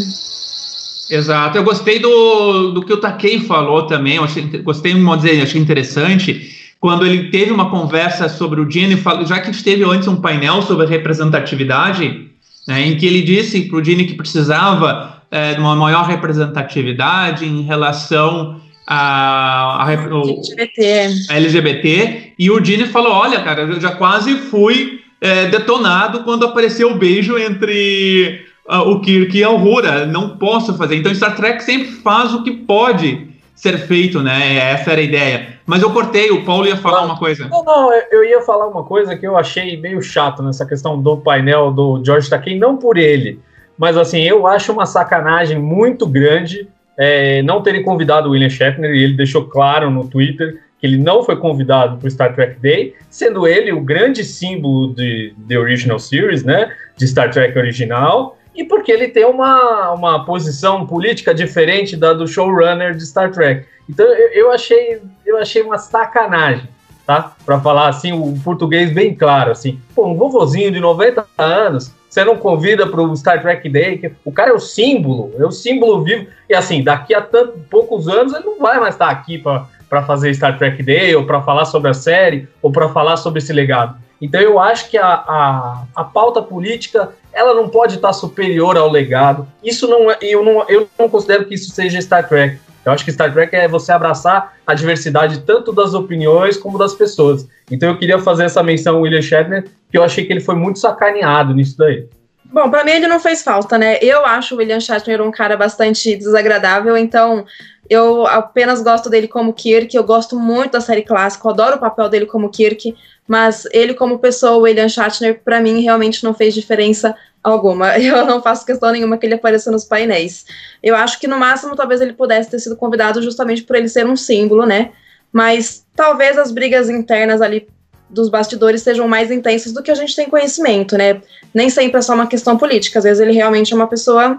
Exato. 1.11 1.59
Eu 1.59 1.65
gostei 1.65 1.99
do, 1.99 2.71
do 2.71 2.83
que 2.85 2.93
o 2.93 3.01
Takei 3.01 3.41
falou 3.41 3.89
também. 3.89 4.17
Eu 4.17 4.25
achei, 4.25 4.45
gostei, 4.63 4.93
vamos 4.93 5.17
dizer, 5.17 5.43
achei 5.43 5.61
interessante 5.61 6.55
quando 6.79 7.05
ele 7.05 7.29
teve 7.31 7.51
uma 7.51 7.69
conversa 7.69 8.29
sobre 8.29 8.61
o 8.61 8.71
Gene, 8.71 9.03
já 9.27 9.41
que 9.41 9.65
teve 9.65 9.83
antes 9.83 10.07
um 10.07 10.21
painel 10.21 10.63
sobre 10.63 10.87
representatividade, 10.87 12.31
né, 12.69 12.87
em 12.87 12.97
que 12.97 13.05
ele 13.05 13.23
disse 13.23 13.63
para 13.63 13.79
o 13.79 13.85
Gene 13.85 14.05
que 14.05 14.15
precisava 14.15 15.23
é, 15.29 15.55
de 15.55 15.61
uma 15.61 15.75
maior 15.75 16.05
representatividade 16.07 17.45
em 17.45 17.63
relação 17.63 18.61
a, 18.87 19.83
a, 19.83 19.95
o, 20.15 20.21
LGBT. 20.21 21.09
a 21.29 21.37
LGBT. 21.37 22.33
E 22.39 22.51
o 22.51 22.61
Dini 22.61 22.87
falou: 22.87 23.13
Olha, 23.13 23.43
cara, 23.43 23.63
eu 23.63 23.81
já 23.81 23.93
quase 23.93 24.35
fui 24.37 25.01
é, 25.21 25.47
detonado 25.47 26.23
quando 26.23 26.47
apareceu 26.47 26.93
o 26.93 26.99
beijo 26.99 27.37
entre 27.37 28.47
uh, 28.69 28.89
o 28.89 29.01
Kirk 29.01 29.37
e 29.37 29.43
a 29.43 29.49
Aurora. 29.49 30.07
Não 30.07 30.37
posso 30.37 30.77
fazer. 30.77 30.97
Então, 30.97 31.15
Star 31.15 31.35
Trek 31.35 31.63
sempre 31.63 31.89
faz 31.89 32.33
o 32.33 32.45
que 32.45 32.53
pode 32.53 33.27
ser 33.57 33.79
feito, 33.79 34.23
né? 34.23 34.57
Essa 34.73 34.93
era 34.93 35.01
a 35.01 35.05
ideia. 35.05 35.57
Mas 35.65 35.83
eu 35.83 35.91
cortei, 35.91 36.31
o 36.31 36.45
Paulo 36.45 36.67
ia 36.67 36.77
falar 36.77 37.01
não, 37.01 37.07
uma 37.07 37.19
coisa. 37.19 37.49
Não, 37.49 37.65
não, 37.65 37.93
eu 38.13 38.23
ia 38.23 38.41
falar 38.43 38.69
uma 38.69 38.85
coisa 38.85 39.17
que 39.17 39.27
eu 39.27 39.37
achei 39.37 39.77
meio 39.79 40.01
chato 40.01 40.43
nessa 40.43 40.65
questão 40.65 41.01
do 41.01 41.17
painel 41.17 41.73
do 41.73 42.01
George 42.05 42.31
Takei, 42.31 42.57
não 42.57 42.77
por 42.77 42.97
ele, 42.97 43.41
mas 43.77 43.97
assim, 43.97 44.21
eu 44.21 44.47
acho 44.47 44.73
uma 44.73 44.87
sacanagem 44.87 45.59
muito 45.59 46.07
grande 46.07 46.69
é, 46.99 47.43
não 47.43 47.63
terem 47.63 47.83
convidado 47.83 48.29
o 48.29 48.33
William 48.33 48.49
Shatner, 48.49 48.95
e 48.95 49.03
ele 49.03 49.15
deixou 49.15 49.45
claro 49.45 49.91
no 49.91 50.09
Twitter 50.09 50.61
que 50.79 50.87
ele 50.87 50.99
não 50.99 51.23
foi 51.23 51.37
convidado 51.37 51.97
para 51.97 52.07
o 52.07 52.11
Star 52.11 52.35
Trek 52.35 52.61
Day, 52.61 52.95
sendo 53.09 53.47
ele 53.47 53.73
o 53.73 53.81
grande 53.81 54.23
símbolo 54.23 54.95
de 54.95 55.35
The 55.49 55.59
Original 55.59 55.99
Series, 55.99 56.45
né, 56.45 56.71
de 56.97 57.07
Star 57.07 57.31
Trek 57.31 57.59
original, 57.59 58.37
e 58.55 58.65
porque 58.65 58.91
ele 58.91 59.09
tem 59.09 59.25
uma, 59.25 59.93
uma 59.93 60.25
posição 60.25 60.87
política 60.87 61.35
diferente 61.35 61.97
da 61.97 62.13
do 62.13 62.27
showrunner 62.27 62.95
de 62.95 63.07
Star 63.07 63.31
Trek. 63.31 63.67
Então 63.89 64.07
eu, 64.07 64.29
eu 64.29 64.51
achei 64.51 65.01
eu 65.25 65.39
achei 65.39 65.63
uma 65.63 65.79
sacanagem, 65.79 66.69
tá? 67.07 67.33
Para 67.45 67.61
falar 67.61 67.89
assim 67.89 68.13
o 68.13 68.39
português 68.43 68.93
bem 68.93 69.15
claro, 69.15 69.53
assim, 69.53 69.81
pô, 69.95 70.07
um 70.07 70.17
vovozinho 70.17 70.73
de 70.73 70.81
90 70.81 71.25
anos 71.39 71.95
você 72.17 72.25
não 72.25 72.39
convida 72.39 72.87
para 72.87 73.03
o 73.03 73.15
Star 73.15 73.43
Trek 73.43 73.69
Day, 73.69 74.11
o 74.25 74.33
cara 74.33 74.49
é 74.49 74.55
o 74.55 74.59
símbolo, 74.59 75.35
é 75.39 75.45
o 75.45 75.51
símbolo 75.51 76.03
vivo. 76.03 76.27
E 76.49 76.55
assim, 76.55 76.83
daqui 76.83 77.15
a 77.15 77.21
tanto, 77.21 77.59
poucos 77.69 78.09
anos 78.09 78.33
ele 78.33 78.43
não 78.43 78.59
vai 78.59 78.81
mais 78.81 78.95
estar 78.95 79.11
aqui 79.11 79.37
para 79.37 80.03
fazer 80.03 80.33
Star 80.33 80.57
Trek 80.57 80.83
Day, 80.83 81.15
ou 81.15 81.27
para 81.27 81.43
falar 81.43 81.67
sobre 81.67 81.91
a 81.91 81.95
série, 81.95 82.49
ou 82.63 82.73
para 82.73 82.89
falar 82.89 83.19
sobre 83.19 83.41
esse 83.41 83.53
legado. 83.53 83.99
Então 84.19 84.41
eu 84.41 84.59
acho 84.59 84.89
que 84.89 84.97
a, 84.97 85.07
a, 85.07 85.83
a 85.95 86.05
pauta 86.05 86.41
política 86.41 87.11
ela 87.35 87.53
não 87.53 87.69
pode 87.69 87.97
estar 87.97 88.15
superior 88.15 88.79
ao 88.79 88.91
legado. 88.91 89.47
Isso 89.63 89.87
não 89.87 90.11
é, 90.11 90.17
eu 90.23 90.43
não, 90.43 90.67
eu 90.71 90.89
não 90.99 91.11
considero 91.11 91.45
que 91.45 91.55
isso 91.55 91.71
seja 91.71 92.01
Star 92.01 92.27
Trek. 92.27 92.59
Eu 92.87 92.93
acho 92.93 93.05
que 93.05 93.11
Star 93.11 93.33
Trek 93.33 93.55
é 93.55 93.67
você 93.67 93.91
abraçar 93.91 94.55
a 94.65 94.73
diversidade 94.73 95.41
tanto 95.41 95.73
das 95.73 95.93
opiniões 95.93 96.57
como 96.57 96.79
das 96.79 96.95
pessoas. 96.95 97.47
Então 97.69 97.91
eu 97.91 97.99
queria 97.99 98.21
fazer 98.21 98.45
essa 98.45 98.63
menção 98.63 98.95
ao 98.95 99.03
William 99.03 99.21
Shatner, 99.21 99.65
que 99.91 99.99
eu 99.99 100.05
achei 100.05 100.25
que 100.25 100.33
ele 100.33 100.41
foi 100.41 100.55
muito 100.55 100.79
sacaneado 100.79 101.53
nisso 101.53 101.77
daí. 101.77 102.07
Bom, 102.45 102.71
para 102.71 102.85
mim 102.85 102.93
ele 102.93 103.09
não 103.09 103.19
fez 103.19 103.43
falta, 103.43 103.77
né? 103.77 103.99
Eu 104.01 104.25
acho 104.25 104.55
o 104.55 104.59
William 104.59 104.79
Shatner 104.79 105.21
um 105.21 105.33
cara 105.33 105.57
bastante 105.57 106.15
desagradável, 106.15 106.97
então 106.97 107.45
Eu 107.89 108.27
apenas 108.27 108.83
gosto 108.83 109.09
dele 109.09 109.29
como 109.29 109.53
Kirk, 109.53 109.95
eu 109.95 110.05
gosto 110.05 110.39
muito 110.39 110.73
da 110.73 110.81
série 110.81 111.03
clássica, 111.03 111.47
eu 111.47 111.53
adoro 111.53 111.77
o 111.77 111.81
papel 111.81 112.09
dele 112.09 112.27
como 112.27 112.51
Kirk, 112.51 112.95
mas 113.27 113.67
ele 113.73 113.95
como 113.95 114.19
pessoa, 114.19 114.57
William 114.59 114.89
Shatner, 114.89 115.41
para 115.45 115.61
mim 115.61 115.81
realmente 115.81 116.23
não 116.25 116.35
fez 116.35 116.55
diferença 116.55 117.15
alguma. 117.47 117.97
Eu 117.99 118.27
não 118.27 118.43
faço 118.43 118.67
questão 118.67 118.91
nenhuma 118.91 119.17
que 119.17 119.27
ele 119.27 119.35
apareça 119.35 119.71
nos 119.71 119.85
painéis. 119.85 120.45
Eu 120.83 120.97
acho 120.97 121.19
que 121.21 121.29
no 121.29 121.39
máximo 121.39 121.77
talvez 121.77 122.01
ele 122.01 122.13
pudesse 122.13 122.51
ter 122.51 122.59
sido 122.59 122.77
convidado 122.77 123.23
justamente 123.23 123.63
por 123.63 123.77
ele 123.77 123.89
ser 123.89 124.07
um 124.07 124.17
símbolo, 124.17 124.67
né? 124.67 124.91
Mas 125.33 125.85
talvez 125.95 126.37
as 126.37 126.51
brigas 126.51 126.91
internas 126.91 127.41
ali 127.41 127.69
dos 128.09 128.29
bastidores 128.29 128.83
sejam 128.83 129.09
mais 129.09 129.31
intensas 129.31 129.73
do 129.73 129.83
que 129.83 129.91
a 129.91 129.95
gente 129.95 130.15
tem 130.15 130.29
conhecimento, 130.29 130.97
né? 130.97 131.21
Nem 131.55 131.71
sempre 131.71 131.99
é 131.99 132.03
só 132.03 132.15
uma 132.15 132.27
questão 132.27 132.57
política, 132.57 132.99
às 132.99 133.05
vezes 133.05 133.21
ele 133.21 133.33
realmente 133.33 133.73
é 133.73 133.77
uma 133.77 133.89
pessoa 133.89 134.39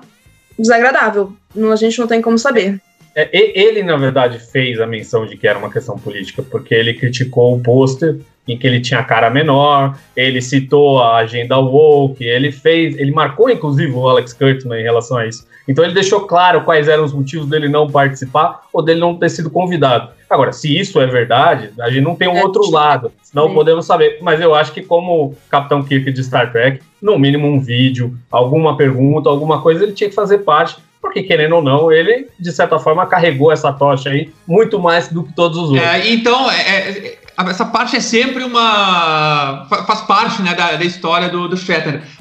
desagradável. 0.58 1.34
A 1.72 1.76
gente 1.76 2.00
não 2.00 2.08
tem 2.08 2.22
como 2.22 2.38
saber. 2.38 2.82
É, 3.20 3.30
ele, 3.34 3.82
na 3.82 3.98
verdade, 3.98 4.38
fez 4.38 4.80
a 4.80 4.86
menção 4.86 5.26
de 5.26 5.36
que 5.36 5.48
era 5.48 5.58
uma 5.58 5.72
questão 5.72 5.98
política, 5.98 6.44
porque 6.44 6.76
ele 6.76 6.94
criticou 6.94 7.56
o 7.56 7.60
pôster 7.60 8.20
em 8.48 8.56
que 8.56 8.68
ele 8.68 8.80
tinha 8.80 9.04
cara 9.04 9.28
menor, 9.28 9.98
ele 10.16 10.40
citou 10.40 11.02
a 11.02 11.18
agenda 11.18 11.58
woke, 11.58 12.24
ele 12.24 12.52
fez, 12.52 12.96
ele 12.96 13.12
marcou 13.12 13.50
inclusive 13.50 13.92
o 13.92 14.08
Alex 14.08 14.34
Kurtzman 14.34 14.80
em 14.80 14.84
relação 14.84 15.18
a 15.18 15.26
isso. 15.26 15.48
Então 15.68 15.84
ele 15.84 15.96
deixou 15.96 16.28
claro 16.28 16.62
quais 16.62 16.88
eram 16.88 17.04
os 17.04 17.12
motivos 17.12 17.50
dele 17.50 17.68
não 17.68 17.90
participar 17.90 18.62
ou 18.72 18.84
dele 18.84 19.00
não 19.00 19.16
ter 19.16 19.30
sido 19.30 19.50
convidado. 19.50 20.12
Agora, 20.30 20.54
se 20.54 20.78
isso 20.78 21.02
é 21.02 21.08
verdade, 21.08 21.72
a 21.80 21.90
gente 21.90 22.04
não 22.04 22.16
tem 22.16 22.28
um 22.28 22.38
é, 22.38 22.44
outro 22.44 22.70
lado, 22.70 23.12
não 23.34 23.52
podemos 23.54 23.86
saber. 23.86 24.20
Mas 24.22 24.40
eu 24.40 24.54
acho 24.54 24.72
que 24.74 24.82
como 24.82 25.36
Capitão 25.50 25.82
Kirk 25.82 26.12
de 26.12 26.24
Star 26.24 26.52
Trek, 26.52 26.82
no 27.02 27.18
mínimo 27.18 27.48
um 27.48 27.60
vídeo, 27.60 28.16
alguma 28.32 28.78
pergunta, 28.78 29.28
alguma 29.28 29.62
coisa, 29.62 29.84
ele 29.84 29.94
tinha 29.94 30.10
que 30.10 30.16
fazer 30.16 30.40
parte 30.40 30.78
porque 31.02 31.24
querendo 31.24 31.56
ou 31.56 31.62
não, 31.62 31.92
ele 31.92 32.28
de 32.40 32.52
certa 32.52 32.80
forma 32.80 33.06
carregou 33.06 33.52
essa 33.52 33.72
tocha 33.72 34.10
aí 34.10 34.32
muito 34.48 34.80
mais 34.80 35.10
do 35.10 35.24
que 35.24 35.34
todos 35.34 35.58
os 35.58 35.70
outros. 35.70 35.88
É, 35.88 36.10
então, 36.10 36.50
é, 36.52 36.60
é 36.60 37.18
essa 37.46 37.66
parte 37.66 37.96
é 37.96 38.00
sempre 38.00 38.44
uma. 38.44 39.68
faz 39.86 40.02
parte 40.02 40.42
né, 40.42 40.56
da, 40.56 40.76
da 40.76 40.84
história 40.84 41.30
do, 41.30 41.48
do. 41.48 41.56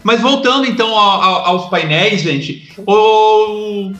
Mas 0.02 0.20
voltando 0.20 0.66
então 0.66 0.88
ao, 0.88 1.22
ao, 1.22 1.46
aos 1.46 1.70
painéis, 1.70 2.20
gente. 2.20 2.70
O... 2.86 3.92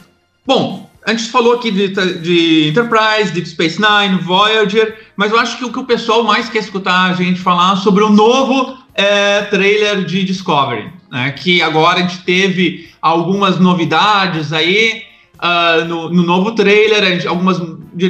Bom, 0.45 0.90
a 1.06 1.12
gente 1.12 1.30
falou 1.30 1.54
aqui 1.54 1.71
de, 1.71 1.88
de, 1.88 2.68
Enterprise, 2.68 3.33
Deep 3.33 3.49
Space 3.49 3.80
Nine, 3.80 4.21
Voyager, 4.21 5.06
mas 5.16 5.33
eu 5.33 5.38
acho 5.38 5.56
que 5.56 5.64
o 5.64 5.73
que 5.73 5.78
o 5.78 5.85
pessoal 5.85 6.23
mais 6.23 6.49
quer 6.49 6.59
escutar 6.59 7.11
a 7.11 7.14
gente 7.14 7.40
falar 7.40 7.76
sobre 7.76 8.04
o 8.04 8.11
novo 8.11 8.76
é, 8.95 9.42
trailer 9.42 10.04
de 10.04 10.23
Discovery, 10.25 10.90
né, 11.16 11.30
que 11.30 11.62
agora 11.62 12.00
a 12.00 12.02
gente 12.02 12.18
teve 12.18 12.90
algumas 13.00 13.58
novidades 13.58 14.52
aí 14.52 15.02
uh, 15.37 15.82
no, 15.87 16.11
no, 16.11 16.23
novo 16.23 16.52
trailer, 16.52 17.26
algumas, 17.26 17.58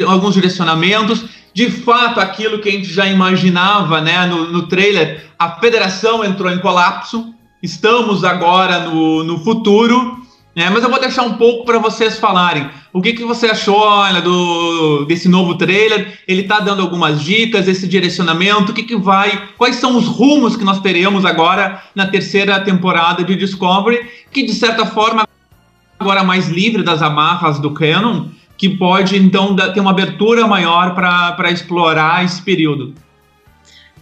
alguns 0.08 0.34
direcionamentos 0.34 1.24
de 1.54 1.70
fato 1.70 2.18
aquilo 2.18 2.58
que 2.58 2.68
a 2.68 2.72
gente 2.72 2.92
já 2.92 3.06
imaginava 3.06 4.00
né, 4.00 4.26
no, 4.26 4.50
no 4.50 4.66
trailer, 4.66 5.24
a 5.38 5.52
federação 5.52 6.24
entrou 6.24 6.50
em 6.50 6.58
colapso, 6.58 7.32
estamos 7.62 8.24
agora 8.24 8.80
no, 8.80 9.22
no 9.22 9.38
futuro, 9.38 10.18
né, 10.56 10.68
mas 10.68 10.82
eu 10.82 10.90
vou 10.90 10.98
deixar 10.98 11.22
um 11.22 11.34
pouco 11.34 11.64
para 11.64 11.78
vocês 11.78 12.18
falarem. 12.18 12.68
O 12.96 13.02
que, 13.02 13.12
que 13.12 13.24
você 13.24 13.48
achou 13.48 13.76
olha, 13.76 14.22
do, 14.22 15.04
desse 15.04 15.28
novo 15.28 15.58
trailer? 15.58 16.18
Ele 16.26 16.40
está 16.40 16.60
dando 16.60 16.80
algumas 16.80 17.20
dicas, 17.20 17.68
esse 17.68 17.86
direcionamento, 17.86 18.72
o 18.72 18.74
que, 18.74 18.84
que 18.84 18.96
vai, 18.96 19.50
quais 19.58 19.76
são 19.76 19.98
os 19.98 20.06
rumos 20.06 20.56
que 20.56 20.64
nós 20.64 20.80
teremos 20.80 21.26
agora 21.26 21.82
na 21.94 22.06
terceira 22.06 22.58
temporada 22.58 23.22
de 23.22 23.36
Discovery, 23.36 24.00
que 24.32 24.46
de 24.46 24.54
certa 24.54 24.86
forma 24.86 25.28
agora 25.98 26.24
mais 26.24 26.48
livre 26.48 26.82
das 26.82 27.02
amarras 27.02 27.58
do 27.58 27.70
canon, 27.74 28.28
que 28.56 28.70
pode, 28.70 29.18
então, 29.18 29.54
ter 29.74 29.80
uma 29.80 29.90
abertura 29.90 30.46
maior 30.46 30.94
para 30.94 31.50
explorar 31.50 32.24
esse 32.24 32.40
período. 32.40 32.94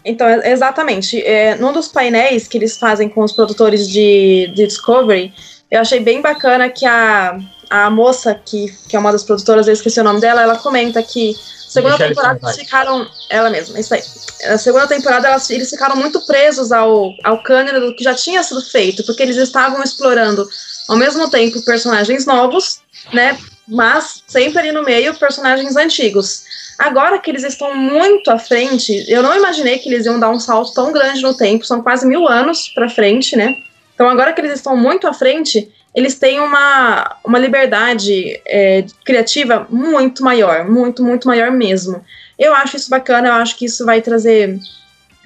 Então, 0.04 0.28
exatamente. 0.28 1.20
É, 1.20 1.56
num 1.56 1.72
dos 1.72 1.88
painéis 1.88 2.46
que 2.46 2.58
eles 2.58 2.76
fazem 2.76 3.08
com 3.08 3.24
os 3.24 3.32
produtores 3.32 3.88
de, 3.88 4.52
de 4.54 4.68
Discovery, 4.68 5.32
eu 5.70 5.80
achei 5.80 6.00
bem 6.00 6.20
bacana 6.20 6.68
que 6.68 6.86
a, 6.86 7.38
a 7.70 7.90
moça, 7.90 8.34
que, 8.34 8.72
que 8.88 8.96
é 8.96 8.98
uma 8.98 9.12
das 9.12 9.24
produtoras, 9.24 9.66
eu 9.66 9.72
esqueci 9.72 10.00
o 10.00 10.04
nome 10.04 10.20
dela, 10.20 10.42
ela 10.42 10.58
comenta 10.58 11.02
que 11.02 11.34
segunda 11.68 11.94
Michelle 11.94 12.14
temporada 12.14 12.40
eles 12.42 12.56
ficaram. 12.56 13.06
Ela 13.30 13.50
mesma, 13.50 13.78
isso 13.78 13.94
aí. 13.94 14.02
Na 14.46 14.58
segunda 14.58 14.86
temporada 14.86 15.28
elas, 15.28 15.48
eles 15.50 15.70
ficaram 15.70 15.96
muito 15.96 16.24
presos 16.26 16.70
ao, 16.72 17.12
ao 17.24 17.42
cânone 17.42 17.80
do 17.80 17.94
que 17.94 18.04
já 18.04 18.14
tinha 18.14 18.42
sido 18.42 18.62
feito, 18.62 19.04
porque 19.04 19.22
eles 19.22 19.36
estavam 19.36 19.82
explorando 19.82 20.46
ao 20.88 20.96
mesmo 20.96 21.28
tempo 21.30 21.64
personagens 21.64 22.26
novos, 22.26 22.80
né? 23.12 23.38
mas 23.66 24.22
sempre 24.26 24.60
ali 24.60 24.72
no 24.72 24.82
meio 24.82 25.14
personagens 25.14 25.76
antigos. 25.76 26.44
Agora 26.78 27.18
que 27.18 27.30
eles 27.30 27.44
estão 27.44 27.74
muito 27.74 28.30
à 28.30 28.38
frente, 28.38 29.04
eu 29.08 29.22
não 29.22 29.36
imaginei 29.36 29.78
que 29.78 29.88
eles 29.88 30.06
iam 30.06 30.18
dar 30.18 30.30
um 30.30 30.40
salto 30.40 30.74
tão 30.74 30.92
grande 30.92 31.22
no 31.22 31.34
tempo, 31.34 31.64
são 31.64 31.82
quase 31.82 32.06
mil 32.06 32.28
anos 32.28 32.68
para 32.74 32.90
frente, 32.90 33.36
né? 33.36 33.56
Então 33.94 34.08
agora 34.08 34.32
que 34.32 34.40
eles 34.40 34.54
estão 34.54 34.76
muito 34.76 35.06
à 35.06 35.12
frente, 35.12 35.72
eles 35.94 36.18
têm 36.18 36.40
uma, 36.40 37.16
uma 37.24 37.38
liberdade 37.38 38.40
é, 38.46 38.84
criativa 39.04 39.66
muito 39.70 40.22
maior, 40.24 40.68
muito, 40.68 41.02
muito 41.02 41.28
maior 41.28 41.50
mesmo. 41.52 42.04
Eu 42.38 42.54
acho 42.54 42.76
isso 42.76 42.90
bacana, 42.90 43.28
eu 43.28 43.34
acho 43.34 43.56
que 43.56 43.66
isso 43.66 43.84
vai 43.84 44.02
trazer 44.02 44.58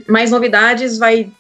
mais 0.06 0.30
novidades, 0.30 0.98
vai 0.98 1.30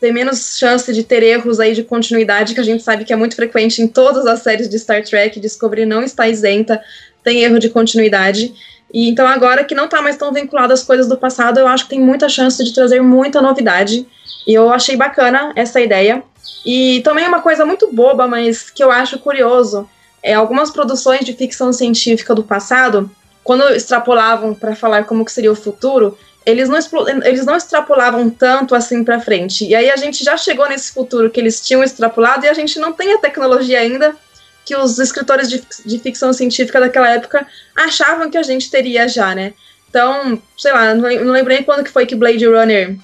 ter 0.00 0.12
menos 0.12 0.56
chance 0.58 0.92
de 0.92 1.02
ter 1.02 1.22
erros 1.22 1.60
aí 1.60 1.74
de 1.74 1.82
continuidade, 1.82 2.54
que 2.54 2.60
a 2.60 2.64
gente 2.64 2.82
sabe 2.82 3.04
que 3.04 3.12
é 3.12 3.16
muito 3.16 3.36
frequente 3.36 3.82
em 3.82 3.86
todas 3.88 4.26
as 4.26 4.40
séries 4.40 4.68
de 4.68 4.78
Star 4.78 5.04
Trek. 5.04 5.38
Discovery 5.38 5.84
não 5.84 6.02
está 6.02 6.28
isenta, 6.28 6.80
tem 7.22 7.42
erro 7.42 7.58
de 7.58 7.68
continuidade. 7.68 8.54
E 8.92 9.08
então 9.08 9.26
agora 9.26 9.64
que 9.64 9.74
não 9.74 9.84
está 9.84 10.00
mais 10.00 10.16
tão 10.16 10.32
vinculado 10.32 10.72
às 10.72 10.82
coisas 10.82 11.06
do 11.06 11.16
passado, 11.16 11.60
eu 11.60 11.66
acho 11.66 11.84
que 11.84 11.90
tem 11.90 12.00
muita 12.00 12.28
chance 12.28 12.62
de 12.64 12.72
trazer 12.72 13.02
muita 13.02 13.42
novidade. 13.42 14.06
E 14.46 14.54
eu 14.54 14.72
achei 14.72 14.96
bacana 14.96 15.52
essa 15.54 15.80
ideia. 15.80 16.22
E 16.64 17.00
também 17.02 17.26
uma 17.26 17.40
coisa 17.40 17.64
muito 17.64 17.92
boba, 17.92 18.26
mas 18.26 18.70
que 18.70 18.82
eu 18.82 18.90
acho 18.90 19.18
curioso, 19.18 19.88
é 20.22 20.34
algumas 20.34 20.70
produções 20.70 21.24
de 21.24 21.32
ficção 21.32 21.72
científica 21.72 22.34
do 22.34 22.42
passado, 22.42 23.10
quando 23.44 23.62
extrapolavam 23.74 24.54
para 24.54 24.76
falar 24.76 25.04
como 25.04 25.24
que 25.24 25.32
seria 25.32 25.50
o 25.50 25.56
futuro, 25.56 26.18
eles 26.44 26.68
não, 26.68 26.78
eles 27.24 27.46
não 27.46 27.56
extrapolavam 27.56 28.28
tanto 28.28 28.74
assim 28.74 29.04
para 29.04 29.20
frente. 29.20 29.66
E 29.66 29.74
aí 29.74 29.90
a 29.90 29.96
gente 29.96 30.24
já 30.24 30.36
chegou 30.36 30.68
nesse 30.68 30.92
futuro 30.92 31.30
que 31.30 31.38
eles 31.38 31.60
tinham 31.60 31.82
extrapolado 31.82 32.44
e 32.44 32.48
a 32.48 32.54
gente 32.54 32.78
não 32.78 32.92
tem 32.92 33.12
a 33.12 33.18
tecnologia 33.18 33.78
ainda 33.78 34.16
que 34.64 34.76
os 34.76 34.98
escritores 34.98 35.48
de, 35.48 35.62
de 35.84 35.98
ficção 35.98 36.32
científica 36.32 36.78
daquela 36.78 37.10
época 37.10 37.46
achavam 37.74 38.30
que 38.30 38.36
a 38.36 38.42
gente 38.42 38.70
teria 38.70 39.08
já, 39.08 39.34
né? 39.34 39.54
Então, 39.88 40.40
sei 40.56 40.72
lá, 40.72 40.94
não, 40.94 41.32
lembrei 41.32 41.62
quando 41.62 41.84
que 41.84 41.90
foi 41.90 42.04
que 42.04 42.14
Blade 42.14 42.46
Runner 42.46 42.96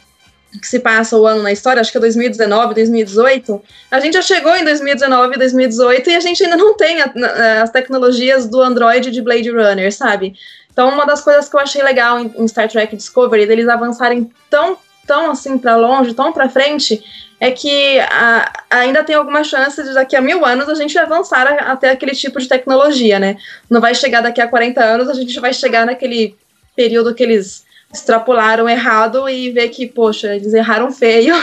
que 0.61 0.69
se 0.69 0.79
passa 0.79 1.17
o 1.17 1.27
ano 1.27 1.43
na 1.43 1.53
história, 1.53 1.81
acho 1.81 1.91
que 1.91 1.99
é 1.99 2.01
2019, 2.01 2.75
2018, 2.75 3.63
a 3.91 4.01
gente 4.01 4.15
já 4.15 4.23
chegou 4.23 4.55
em 4.57 4.65
2019, 4.65 5.37
2018 5.37 6.11
e 6.11 6.17
a 6.17 6.21
gente 6.21 6.45
ainda 6.45 6.57
não 6.57 6.77
tem 6.77 7.03
a, 7.03 7.07
a, 7.07 7.63
as 7.63 7.71
tecnologias 7.71 8.47
do 8.47 8.61
Android 8.61 9.11
de 9.11 9.21
Blade 9.21 9.51
Runner, 9.51 9.93
sabe? 9.93 10.35
Então, 10.73 10.89
uma 10.89 11.07
das 11.07 11.21
coisas 11.21 11.49
que 11.49 11.57
eu 11.57 11.61
achei 11.61 11.83
legal 11.83 12.19
em, 12.19 12.33
em 12.37 12.49
Star 12.49 12.69
Trek 12.69 12.97
Discovery, 12.97 13.47
deles 13.47 13.69
avançarem 13.69 14.31
tão, 14.51 14.77
tão 15.07 15.31
assim 15.31 15.59
para 15.59 15.77
longe, 15.77 16.15
tão 16.15 16.33
para 16.33 16.49
frente, 16.49 17.03
é 17.41 17.51
que 17.51 17.99
a, 18.01 18.53
ainda 18.71 19.05
tem 19.05 19.15
alguma 19.15 19.45
chance 19.45 19.83
de 19.83 19.93
daqui 19.93 20.17
a 20.17 20.21
mil 20.21 20.45
anos 20.45 20.69
a 20.69 20.75
gente 20.75 20.97
avançar 20.99 21.47
até 21.47 21.91
aquele 21.91 22.13
tipo 22.13 22.41
de 22.41 22.49
tecnologia, 22.49 23.19
né? 23.19 23.37
Não 23.69 23.81
vai 23.81 23.95
chegar 23.95 24.21
daqui 24.21 24.41
a 24.41 24.49
40 24.49 24.83
anos, 24.83 25.09
a 25.09 25.15
gente 25.15 25.39
vai 25.41 25.53
chegar 25.53 25.87
naquele 25.87 26.37
período 26.75 27.15
que 27.15 27.23
eles 27.23 27.65
extrapolaram 27.95 28.69
errado 28.69 29.29
e 29.29 29.51
ver 29.51 29.69
que, 29.69 29.87
poxa, 29.87 30.35
eles 30.35 30.53
erraram 30.53 30.91
feio. 30.91 31.35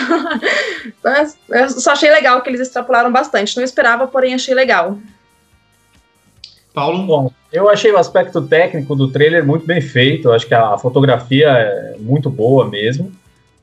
Mas 1.02 1.38
eu 1.50 1.70
só 1.70 1.92
achei 1.92 2.12
legal 2.12 2.42
que 2.42 2.50
eles 2.50 2.60
extrapolaram 2.60 3.12
bastante. 3.12 3.56
Não 3.56 3.64
esperava, 3.64 4.06
porém 4.06 4.34
achei 4.34 4.54
legal. 4.54 4.98
Paulo? 6.74 7.04
Bom, 7.04 7.32
eu 7.52 7.70
achei 7.70 7.92
o 7.92 7.98
aspecto 7.98 8.42
técnico 8.42 8.96
do 8.96 9.10
trailer 9.10 9.46
muito 9.46 9.66
bem 9.66 9.80
feito. 9.80 10.28
Eu 10.28 10.34
acho 10.34 10.46
que 10.46 10.54
a 10.54 10.78
fotografia 10.78 11.48
é 11.48 11.96
muito 11.98 12.30
boa 12.30 12.68
mesmo. 12.70 13.12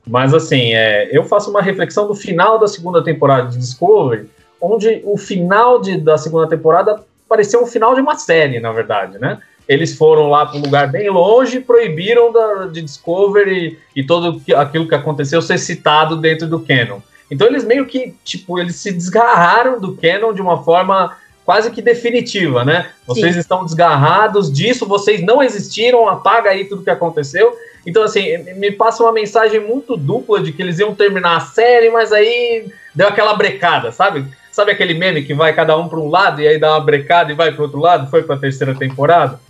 Mas, 0.06 0.32
assim, 0.32 0.74
é, 0.74 1.14
eu 1.14 1.24
faço 1.24 1.50
uma 1.50 1.60
reflexão 1.60 2.08
do 2.08 2.14
final 2.14 2.58
da 2.58 2.66
segunda 2.66 3.04
temporada 3.04 3.50
de 3.50 3.58
Discovery, 3.58 4.30
onde 4.58 5.02
o 5.04 5.18
final 5.18 5.80
de, 5.80 5.98
da 5.98 6.16
segunda 6.16 6.48
temporada 6.48 7.02
pareceu 7.28 7.62
um 7.62 7.66
final 7.66 7.94
de 7.94 8.00
uma 8.00 8.16
série, 8.16 8.58
na 8.58 8.72
verdade, 8.72 9.18
né? 9.18 9.38
Eles 9.68 9.96
foram 9.96 10.30
lá 10.30 10.46
para 10.46 10.58
um 10.58 10.62
lugar 10.62 10.90
bem 10.90 11.10
longe, 11.10 11.60
proibiram 11.60 12.32
da, 12.32 12.66
de 12.66 12.80
Discovery 12.80 13.78
e, 13.94 14.00
e 14.00 14.04
todo 14.04 14.40
aquilo 14.56 14.88
que 14.88 14.94
aconteceu 14.94 15.42
ser 15.42 15.58
citado 15.58 16.16
dentro 16.16 16.46
do 16.46 16.60
canon. 16.60 17.00
Então 17.30 17.46
eles 17.46 17.64
meio 17.64 17.84
que, 17.84 18.14
tipo, 18.24 18.58
eles 18.58 18.76
se 18.76 18.90
desgarraram 18.90 19.78
do 19.78 19.94
canon 19.94 20.32
de 20.32 20.40
uma 20.40 20.64
forma 20.64 21.14
quase 21.44 21.70
que 21.70 21.80
definitiva, 21.80 22.64
né? 22.64 22.90
Vocês 23.06 23.34
Sim. 23.34 23.40
estão 23.40 23.64
desgarrados 23.64 24.52
disso, 24.52 24.86
vocês 24.86 25.22
não 25.22 25.42
existiram, 25.42 26.08
apaga 26.08 26.50
aí 26.50 26.64
tudo 26.66 26.82
que 26.82 26.90
aconteceu. 26.90 27.56
Então, 27.86 28.02
assim, 28.02 28.36
me 28.56 28.70
passa 28.70 29.02
uma 29.02 29.12
mensagem 29.12 29.58
muito 29.58 29.96
dupla 29.96 30.42
de 30.42 30.52
que 30.52 30.60
eles 30.60 30.78
iam 30.78 30.94
terminar 30.94 31.36
a 31.36 31.40
série, 31.40 31.88
mas 31.88 32.12
aí 32.12 32.70
deu 32.94 33.08
aquela 33.08 33.34
brecada, 33.34 33.90
sabe? 33.92 34.26
Sabe 34.52 34.72
aquele 34.72 34.92
meme 34.92 35.22
que 35.22 35.32
vai 35.32 35.54
cada 35.54 35.74
um 35.76 35.88
para 35.88 35.98
um 35.98 36.08
lado 36.08 36.42
e 36.42 36.48
aí 36.48 36.58
dá 36.58 36.72
uma 36.72 36.84
brecada 36.84 37.32
e 37.32 37.34
vai 37.34 37.50
para 37.50 37.62
outro 37.62 37.80
lado? 37.80 38.10
Foi 38.10 38.22
para 38.22 38.34
a 38.34 38.38
terceira 38.38 38.74
temporada? 38.74 39.40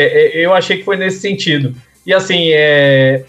É, 0.00 0.38
é, 0.38 0.46
eu 0.46 0.54
achei 0.54 0.78
que 0.78 0.84
foi 0.84 0.96
nesse 0.96 1.20
sentido. 1.20 1.74
E 2.06 2.14
assim, 2.14 2.50
é, 2.52 3.24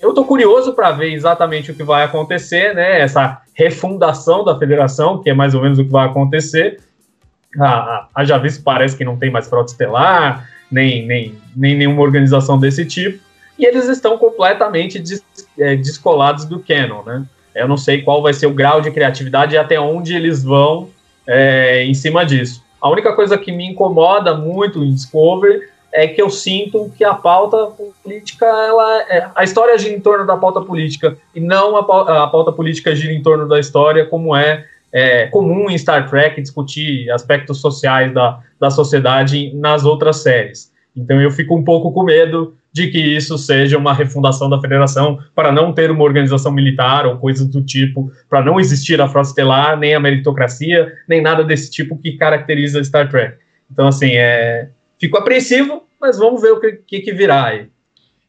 eu 0.00 0.08
estou 0.08 0.24
curioso 0.24 0.72
para 0.72 0.90
ver 0.90 1.12
exatamente 1.12 1.70
o 1.70 1.74
que 1.74 1.82
vai 1.82 2.02
acontecer, 2.02 2.74
né? 2.74 3.00
Essa 3.00 3.42
refundação 3.52 4.42
da 4.42 4.58
federação, 4.58 5.22
que 5.22 5.28
é 5.28 5.34
mais 5.34 5.54
ou 5.54 5.62
menos 5.62 5.78
o 5.78 5.84
que 5.84 5.90
vai 5.90 6.06
acontecer. 6.06 6.80
A, 7.60 8.08
a 8.14 8.24
Javis 8.24 8.58
parece 8.58 8.96
que 8.96 9.04
não 9.04 9.18
tem 9.18 9.30
mais 9.30 9.48
frota 9.48 9.70
estelar, 9.70 10.48
nem, 10.70 11.06
nem, 11.06 11.34
nem 11.54 11.76
nenhuma 11.76 12.02
organização 12.02 12.58
desse 12.58 12.84
tipo, 12.84 13.22
e 13.58 13.64
eles 13.64 13.86
estão 13.86 14.18
completamente 14.18 14.98
des, 14.98 15.22
é, 15.58 15.76
descolados 15.76 16.46
do 16.46 16.58
Canon, 16.58 17.02
né? 17.04 17.22
Eu 17.54 17.68
não 17.68 17.76
sei 17.76 18.02
qual 18.02 18.20
vai 18.20 18.32
ser 18.32 18.46
o 18.46 18.54
grau 18.54 18.80
de 18.80 18.90
criatividade 18.90 19.54
e 19.54 19.58
até 19.58 19.78
onde 19.78 20.16
eles 20.16 20.42
vão 20.42 20.88
é, 21.26 21.84
em 21.84 21.94
cima 21.94 22.24
disso. 22.24 22.64
A 22.80 22.90
única 22.90 23.14
coisa 23.14 23.38
que 23.38 23.52
me 23.52 23.70
incomoda 23.70 24.34
muito 24.34 24.82
em 24.82 24.92
Discovery 24.92 25.73
é 25.94 26.08
que 26.08 26.20
eu 26.20 26.28
sinto 26.28 26.92
que 26.98 27.04
a 27.04 27.14
pauta 27.14 27.68
política, 28.02 28.44
ela, 28.44 29.02
é, 29.02 29.28
a 29.32 29.44
história 29.44 29.78
gira 29.78 29.94
em 29.94 30.00
torno 30.00 30.26
da 30.26 30.36
pauta 30.36 30.60
política 30.60 31.16
e 31.32 31.38
não 31.38 31.76
a 31.76 31.84
pauta, 31.84 32.24
a 32.24 32.26
pauta 32.26 32.50
política 32.50 32.96
gira 32.96 33.12
em 33.12 33.22
torno 33.22 33.46
da 33.46 33.60
história, 33.60 34.04
como 34.04 34.34
é, 34.34 34.64
é, 34.92 35.28
comum 35.28 35.70
em 35.70 35.78
Star 35.78 36.10
Trek 36.10 36.42
discutir 36.42 37.08
aspectos 37.12 37.60
sociais 37.60 38.12
da, 38.12 38.40
da 38.58 38.70
sociedade 38.70 39.54
nas 39.54 39.84
outras 39.84 40.16
séries. 40.16 40.72
Então 40.96 41.20
eu 41.22 41.30
fico 41.30 41.56
um 41.56 41.62
pouco 41.62 41.92
com 41.92 42.02
medo 42.02 42.56
de 42.72 42.88
que 42.88 42.98
isso 42.98 43.38
seja 43.38 43.78
uma 43.78 43.94
refundação 43.94 44.50
da 44.50 44.60
federação 44.60 45.20
para 45.32 45.52
não 45.52 45.72
ter 45.72 45.92
uma 45.92 46.02
organização 46.02 46.50
militar 46.50 47.06
ou 47.06 47.18
coisas 47.18 47.46
do 47.46 47.62
tipo, 47.62 48.10
para 48.28 48.44
não 48.44 48.58
existir 48.58 49.00
a 49.00 49.08
frota 49.08 49.28
estelar, 49.28 49.78
nem 49.78 49.94
a 49.94 50.00
meritocracia, 50.00 50.92
nem 51.08 51.22
nada 51.22 51.44
desse 51.44 51.70
tipo 51.70 51.96
que 51.96 52.16
caracteriza 52.16 52.82
Star 52.82 53.08
Trek. 53.08 53.36
Então, 53.70 53.86
assim, 53.86 54.10
é, 54.14 54.68
fico 54.98 55.18
apreensivo, 55.18 55.84
mas 56.00 56.18
vamos 56.18 56.42
ver 56.42 56.52
o 56.52 56.60
que, 56.60 56.72
que, 56.86 57.00
que 57.00 57.12
virá 57.12 57.46
aí. 57.46 57.66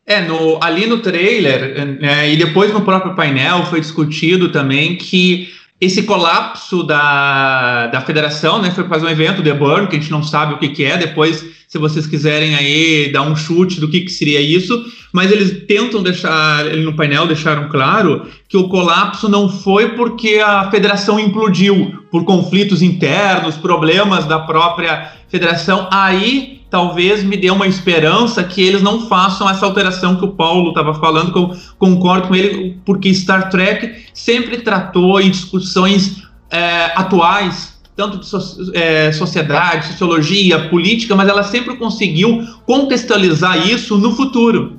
É, 0.05 0.21
no, 0.21 0.63
ali 0.63 0.85
no 0.85 0.99
trailer, 0.99 1.75
é, 2.01 2.31
e 2.31 2.37
depois 2.37 2.71
no 2.71 2.85
próprio 2.85 3.15
painel, 3.15 3.65
foi 3.65 3.79
discutido 3.79 4.51
também 4.51 4.95
que 4.95 5.49
esse 5.85 6.03
colapso 6.03 6.83
da, 6.83 7.87
da 7.87 8.01
federação, 8.01 8.61
né, 8.61 8.71
foi 8.71 8.83
fazer 8.85 9.05
um 9.05 9.09
evento, 9.09 9.43
The 9.43 9.53
Burn, 9.53 9.87
que 9.87 9.95
a 9.95 9.99
gente 9.99 10.11
não 10.11 10.23
sabe 10.23 10.53
o 10.53 10.57
que, 10.57 10.69
que 10.69 10.83
é, 10.83 10.97
depois, 10.97 11.45
se 11.67 11.77
vocês 11.77 12.07
quiserem 12.07 12.55
aí 12.55 13.11
dar 13.11 13.21
um 13.21 13.35
chute 13.35 13.79
do 13.79 13.87
que, 13.87 14.01
que 14.01 14.11
seria 14.11 14.41
isso, 14.41 14.83
mas 15.13 15.31
eles 15.31 15.65
tentam 15.67 16.01
deixar, 16.01 16.65
ele 16.65 16.83
no 16.83 16.95
painel 16.95 17.27
deixaram 17.27 17.69
claro 17.69 18.25
que 18.49 18.57
o 18.57 18.67
colapso 18.67 19.29
não 19.29 19.47
foi 19.47 19.89
porque 19.89 20.41
a 20.43 20.69
federação 20.71 21.19
implodiu, 21.19 22.03
por 22.11 22.25
conflitos 22.25 22.81
internos, 22.81 23.55
problemas 23.55 24.25
da 24.25 24.39
própria 24.39 25.11
federação, 25.29 25.87
aí 25.91 26.61
talvez 26.75 27.23
me 27.23 27.37
dê 27.37 27.49
uma 27.49 27.65
esperança 27.65 28.43
que 28.43 28.61
eles 28.61 28.81
não 28.81 29.07
façam 29.07 29.49
essa 29.49 29.65
alteração 29.65 30.17
que 30.17 30.25
o 30.25 30.33
Paulo 30.33 30.71
estava 30.71 30.93
falando, 30.93 31.31
que 31.31 31.39
eu 31.39 31.55
concordo 31.79 32.27
com 32.27 32.35
ele, 32.35 32.77
porque 32.85 33.13
Star 33.13 33.49
Trek 33.49 34.03
sempre 34.13 34.57
tratou 34.57 35.21
em 35.21 35.29
discussões 35.29 36.27
é, 36.51 36.91
atuais, 36.93 37.79
tanto 37.95 38.17
de 38.17 38.25
so, 38.25 38.37
é, 38.73 39.09
sociedade, 39.13 39.87
sociologia, 39.87 40.67
política, 40.67 41.15
mas 41.15 41.29
ela 41.29 41.43
sempre 41.43 41.77
conseguiu 41.77 42.45
contextualizar 42.65 43.65
isso 43.69 43.97
no 43.97 44.13
futuro. 44.13 44.77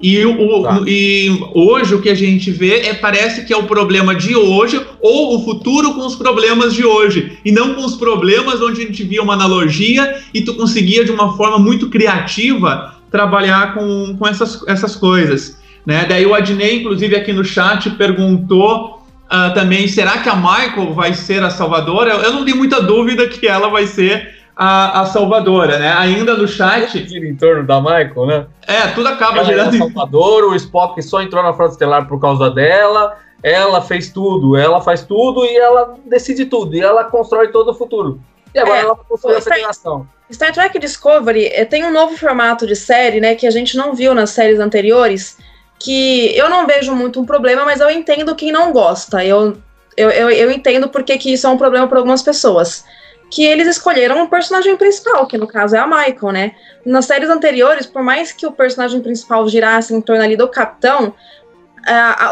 E, 0.00 0.24
o, 0.26 0.62
tá. 0.62 0.82
e 0.86 1.40
hoje 1.54 1.94
o 1.94 2.02
que 2.02 2.10
a 2.10 2.14
gente 2.14 2.50
vê 2.50 2.80
é 2.80 2.94
parece 2.94 3.46
que 3.46 3.52
é 3.52 3.56
o 3.56 3.62
problema 3.62 4.14
de 4.14 4.36
hoje 4.36 4.84
ou 5.00 5.36
o 5.36 5.44
futuro 5.44 5.94
com 5.94 6.04
os 6.04 6.14
problemas 6.14 6.74
de 6.74 6.84
hoje 6.84 7.38
e 7.42 7.50
não 7.50 7.74
com 7.74 7.84
os 7.84 7.96
problemas 7.96 8.60
onde 8.60 8.82
a 8.82 8.84
gente 8.84 9.02
via 9.04 9.22
uma 9.22 9.32
analogia 9.32 10.20
e 10.34 10.42
tu 10.42 10.54
conseguia 10.54 11.02
de 11.02 11.10
uma 11.10 11.34
forma 11.34 11.58
muito 11.58 11.88
criativa 11.88 12.94
trabalhar 13.10 13.72
com, 13.72 14.14
com 14.18 14.28
essas, 14.28 14.62
essas 14.68 14.94
coisas. 14.94 15.58
Né? 15.86 16.04
Daí 16.06 16.26
o 16.26 16.34
Adnei, 16.34 16.80
inclusive 16.80 17.16
aqui 17.16 17.32
no 17.32 17.44
chat, 17.44 17.88
perguntou 17.90 19.02
uh, 19.26 19.54
também, 19.54 19.88
será 19.88 20.18
que 20.18 20.28
a 20.28 20.36
Michael 20.36 20.92
vai 20.92 21.14
ser 21.14 21.42
a 21.42 21.48
salvadora? 21.48 22.10
Eu, 22.10 22.20
eu 22.20 22.32
não 22.34 22.44
tenho 22.44 22.58
muita 22.58 22.82
dúvida 22.82 23.26
que 23.26 23.46
ela 23.46 23.68
vai 23.68 23.86
ser 23.86 24.35
a, 24.56 25.02
a 25.02 25.06
salvadora, 25.06 25.78
né? 25.78 25.92
Ainda 25.98 26.34
no 26.34 26.48
chat. 26.48 27.06
Gira 27.06 27.26
em 27.26 27.36
torno 27.36 27.66
da 27.66 27.78
Michael, 27.78 28.26
né? 28.26 28.46
É, 28.66 28.88
tudo 28.88 29.06
acaba 29.08 29.38
ela 29.38 29.44
girando. 29.44 29.74
É 29.74 29.76
a 29.76 29.78
salvadora, 29.80 30.46
o 30.46 30.54
Spock 30.54 31.00
só 31.02 31.20
entrou 31.20 31.42
na 31.42 31.52
Frota 31.52 31.72
Estelar 31.72 32.08
por 32.08 32.18
causa 32.18 32.50
dela. 32.50 33.18
Ela 33.42 33.82
fez 33.82 34.10
tudo, 34.10 34.56
ela 34.56 34.80
faz 34.80 35.04
tudo 35.04 35.44
e 35.44 35.56
ela 35.56 35.94
decide 36.06 36.46
tudo. 36.46 36.74
E 36.74 36.80
ela 36.80 37.04
constrói 37.04 37.48
todo 37.48 37.70
o 37.70 37.74
futuro. 37.74 38.18
E 38.54 38.58
agora 38.58 38.78
é, 38.78 38.80
ela 38.80 38.96
constrói 38.96 39.36
a 39.36 39.42
federação. 39.42 40.08
Star 40.32 40.52
Trek 40.52 40.78
Discovery 40.78 41.46
eh, 41.52 41.66
tem 41.66 41.84
um 41.84 41.92
novo 41.92 42.16
formato 42.16 42.66
de 42.66 42.74
série, 42.74 43.20
né? 43.20 43.34
Que 43.34 43.46
a 43.46 43.50
gente 43.50 43.76
não 43.76 43.94
viu 43.94 44.14
nas 44.14 44.30
séries 44.30 44.58
anteriores. 44.58 45.36
Que 45.78 46.34
eu 46.34 46.48
não 46.48 46.66
vejo 46.66 46.94
muito 46.94 47.20
um 47.20 47.26
problema, 47.26 47.66
mas 47.66 47.80
eu 47.80 47.90
entendo 47.90 48.34
quem 48.34 48.50
não 48.50 48.72
gosta. 48.72 49.22
Eu, 49.22 49.58
eu, 49.94 50.10
eu, 50.10 50.30
eu 50.30 50.50
entendo 50.50 50.88
porque 50.88 51.18
que 51.18 51.30
isso 51.30 51.46
é 51.46 51.50
um 51.50 51.58
problema 51.58 51.86
para 51.86 51.98
algumas 51.98 52.22
pessoas 52.22 52.84
que 53.30 53.44
eles 53.44 53.66
escolheram 53.66 54.22
o 54.22 54.28
personagem 54.28 54.76
principal, 54.76 55.26
que 55.26 55.36
no 55.36 55.46
caso 55.46 55.74
é 55.74 55.78
a 55.78 55.86
Michael, 55.86 56.32
né? 56.32 56.52
Nas 56.84 57.06
séries 57.06 57.28
anteriores, 57.28 57.86
por 57.86 58.02
mais 58.02 58.32
que 58.32 58.46
o 58.46 58.52
personagem 58.52 59.00
principal 59.00 59.48
girasse 59.48 59.92
em 59.92 60.00
torno 60.00 60.22
ali 60.22 60.36
do 60.36 60.48
capitão, 60.48 61.12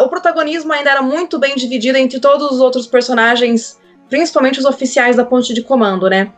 o 0.00 0.08
protagonismo 0.08 0.72
ainda 0.72 0.90
era 0.90 1.02
muito 1.02 1.38
bem 1.38 1.56
dividido 1.56 1.98
entre 1.98 2.20
todos 2.20 2.50
os 2.50 2.60
outros 2.60 2.86
personagens, 2.86 3.78
principalmente 4.08 4.58
os 4.58 4.64
oficiais 4.64 5.16
da 5.16 5.24
ponte 5.24 5.52
de 5.52 5.62
comando, 5.62 6.08
né? 6.08 6.32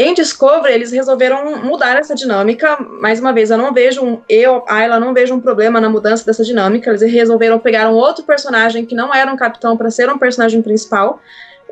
Em 0.00 0.14
Discovery, 0.14 0.72
eles 0.72 0.92
resolveram 0.92 1.60
mudar 1.64 1.98
essa 1.98 2.14
dinâmica. 2.14 2.78
Mais 3.00 3.18
uma 3.18 3.32
vez, 3.32 3.50
eu 3.50 3.58
não 3.58 3.74
vejo, 3.74 4.22
eu, 4.28 4.62
Ayla, 4.68 5.00
não 5.00 5.12
vejo 5.12 5.34
um 5.34 5.40
problema 5.40 5.80
na 5.80 5.90
mudança 5.90 6.24
dessa 6.24 6.44
dinâmica. 6.44 6.88
Eles 6.88 7.02
resolveram 7.02 7.58
pegar 7.58 7.90
um 7.90 7.94
outro 7.94 8.24
personagem 8.24 8.86
que 8.86 8.94
não 8.94 9.12
era 9.12 9.32
um 9.32 9.36
capitão 9.36 9.76
para 9.76 9.90
ser 9.90 10.08
um 10.08 10.16
personagem 10.16 10.62
principal. 10.62 11.20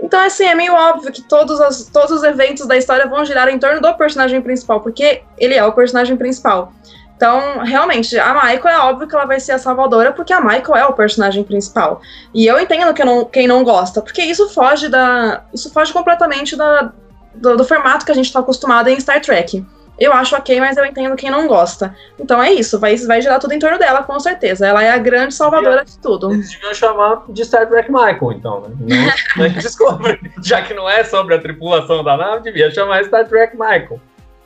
Então, 0.03 0.21
assim, 0.21 0.45
é 0.45 0.55
meio 0.55 0.75
óbvio 0.75 1.11
que 1.11 1.23
todos, 1.23 1.61
as, 1.61 1.85
todos 1.85 2.11
os 2.11 2.23
eventos 2.23 2.67
da 2.67 2.77
história 2.77 3.07
vão 3.07 3.25
girar 3.25 3.49
em 3.49 3.59
torno 3.59 3.81
do 3.81 3.95
personagem 3.95 4.41
principal, 4.43 4.81
porque 4.81 5.23
ele 5.39 5.55
é 5.55 5.65
o 5.65 5.73
personagem 5.73 6.17
principal. 6.17 6.73
Então, 7.17 7.61
realmente, 7.61 8.19
a 8.19 8.35
Michael 8.35 8.69
é 8.69 8.79
óbvio 8.79 9.09
que 9.09 9.15
ela 9.15 9.25
vai 9.25 9.41
ser 9.41 9.53
a 9.53 9.59
salvadora, 9.59 10.13
porque 10.13 10.35
a 10.35 10.41
Michael 10.41 10.77
é 10.77 10.87
o 10.87 10.93
personagem 10.93 11.43
principal. 11.43 12.03
E 12.35 12.47
eu 12.47 12.61
entendo 12.61 12.93
que 12.93 13.03
não, 13.03 13.25
quem 13.25 13.49
não 13.49 13.65
gosta, 13.65 14.03
porque 14.03 14.23
isso 14.23 14.51
foge 14.51 14.89
da. 14.91 15.43
Isso 15.53 15.73
foge 15.73 15.95
completamente 15.95 16.55
da, 16.55 16.93
do, 17.35 17.57
do 17.57 17.65
formato 17.65 18.05
que 18.05 18.13
a 18.13 18.15
gente 18.15 18.27
está 18.27 18.41
acostumado 18.41 18.89
em 18.89 19.01
Star 19.01 19.23
Trek. 19.23 19.65
Eu 19.99 20.13
acho 20.13 20.37
ok, 20.37 20.61
mas 20.61 20.77
eu 20.77 20.85
entendo 20.85 21.17
quem 21.17 21.31
não 21.31 21.47
gosta. 21.47 21.95
Então 22.19 22.43
é 22.43 22.53
isso, 22.53 22.79
vai, 22.79 22.97
vai 22.97 23.23
girar 23.23 23.41
tudo 23.41 23.53
em 23.53 23.59
torno 23.59 23.79
dela, 23.79 24.03
com 24.03 24.19
certeza. 24.21 24.67
Ela 24.67 24.83
é 24.83 24.91
a 24.91 24.99
grande 24.99 25.35
salvadora 25.35 25.85
de 25.85 25.99
tudo. 25.99 26.33
Eles 26.33 26.51
deviam 26.51 26.75
chamar 26.75 27.23
de 27.29 27.45
Star 27.45 27.67
Trek 27.67 27.91
Michael, 27.91 28.33
então, 28.33 28.61
né? 28.61 29.15
Não, 29.37 29.45
é 29.45 29.49
Discovery. 29.49 30.21
Já 30.45 30.63
que 30.63 30.75
não 30.75 30.89
é 30.89 31.03
sobre 31.05 31.35
a 31.35 31.41
tripulação 31.41 32.05
da 32.05 32.17
nave, 32.17 32.43
devia 32.43 32.71
chamar 32.71 33.05
Star 33.05 33.27
Trek 33.27 33.57
Michael. 33.57 34.01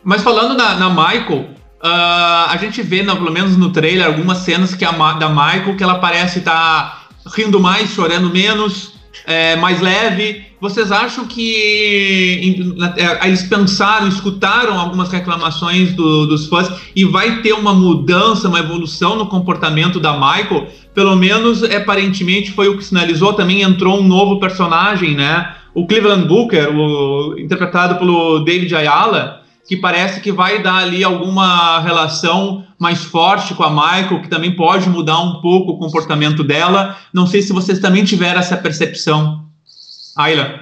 Mas 0.05 0.23
falando 0.23 0.55
na, 0.57 0.77
na 0.77 0.89
Michael, 0.89 1.41
uh, 1.83 2.49
a 2.49 2.57
gente 2.61 2.81
vê, 2.83 3.03
no, 3.03 3.17
pelo 3.17 3.33
menos 3.33 3.57
no 3.57 3.73
trailer, 3.73 4.07
algumas 4.07 4.39
cenas 4.39 4.75
que 4.75 4.85
a, 4.85 4.93
da 4.93 5.29
Michael 5.29 5.77
que 5.77 5.83
ela 5.83 5.99
parece 5.99 6.39
estar 6.39 6.53
tá 6.55 7.31
rindo 7.35 7.59
mais, 7.59 7.91
chorando 7.91 8.31
menos, 8.31 9.00
é, 9.31 9.55
mais 9.55 9.81
leve. 9.81 10.43
Vocês 10.61 10.91
acham 10.91 11.25
que 11.25 12.77
é, 12.97 13.27
eles 13.27 13.45
pensaram, 13.45 14.09
escutaram 14.09 14.79
algumas 14.79 15.11
reclamações 15.11 15.95
do, 15.95 16.27
dos 16.27 16.49
fãs 16.49 16.69
e 16.95 17.05
vai 17.05 17.41
ter 17.41 17.53
uma 17.53 17.73
mudança, 17.73 18.49
uma 18.49 18.59
evolução 18.59 19.17
no 19.17 19.27
comportamento 19.27 20.01
da 20.01 20.15
Michael? 20.15 20.67
Pelo 20.93 21.15
menos, 21.15 21.63
aparentemente, 21.63 22.51
foi 22.51 22.69
o 22.69 22.77
que 22.77 22.85
sinalizou. 22.85 23.33
Também 23.33 23.63
entrou 23.63 24.01
um 24.01 24.07
novo 24.07 24.41
personagem, 24.41 25.15
né? 25.15 25.55
O 25.73 25.87
Cleveland 25.87 26.27
Booker, 26.27 26.69
o, 26.77 27.39
interpretado 27.39 27.95
pelo 27.97 28.41
David 28.41 28.75
Ayala, 28.75 29.40
que 29.67 29.77
parece 29.77 30.21
que 30.21 30.33
vai 30.33 30.63
dar 30.63 30.79
ali 30.79 31.05
alguma 31.05 31.81
relação 31.81 32.67
mais 32.79 33.05
forte 33.05 33.55
com 33.55 33.63
a 33.63 33.71
Michael, 33.71 34.23
que 34.23 34.29
também 34.29 34.57
pode 34.57 34.89
mudar 34.89 35.21
um 35.21 35.41
pouco 35.41 35.73
o 35.73 35.79
comportamento 35.79 36.43
dela. 36.43 36.97
Não 37.13 37.27
sei 37.27 37.43
se 37.43 37.53
vocês 37.53 37.79
também 37.79 38.05
tiveram 38.05 38.41
essa 38.41 38.57
percepção. 38.57 39.45
Ayla. 40.17 40.61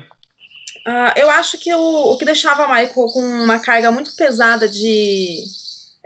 Uh, 0.87 1.12
eu 1.16 1.30
acho 1.30 1.58
que 1.58 1.72
o, 1.74 2.12
o 2.12 2.18
que 2.18 2.24
deixava 2.24 2.64
a 2.64 2.68
Michael 2.68 2.92
com 2.92 3.20
uma 3.20 3.58
carga 3.58 3.90
muito 3.90 4.14
pesada 4.16 4.68
de, 4.68 5.44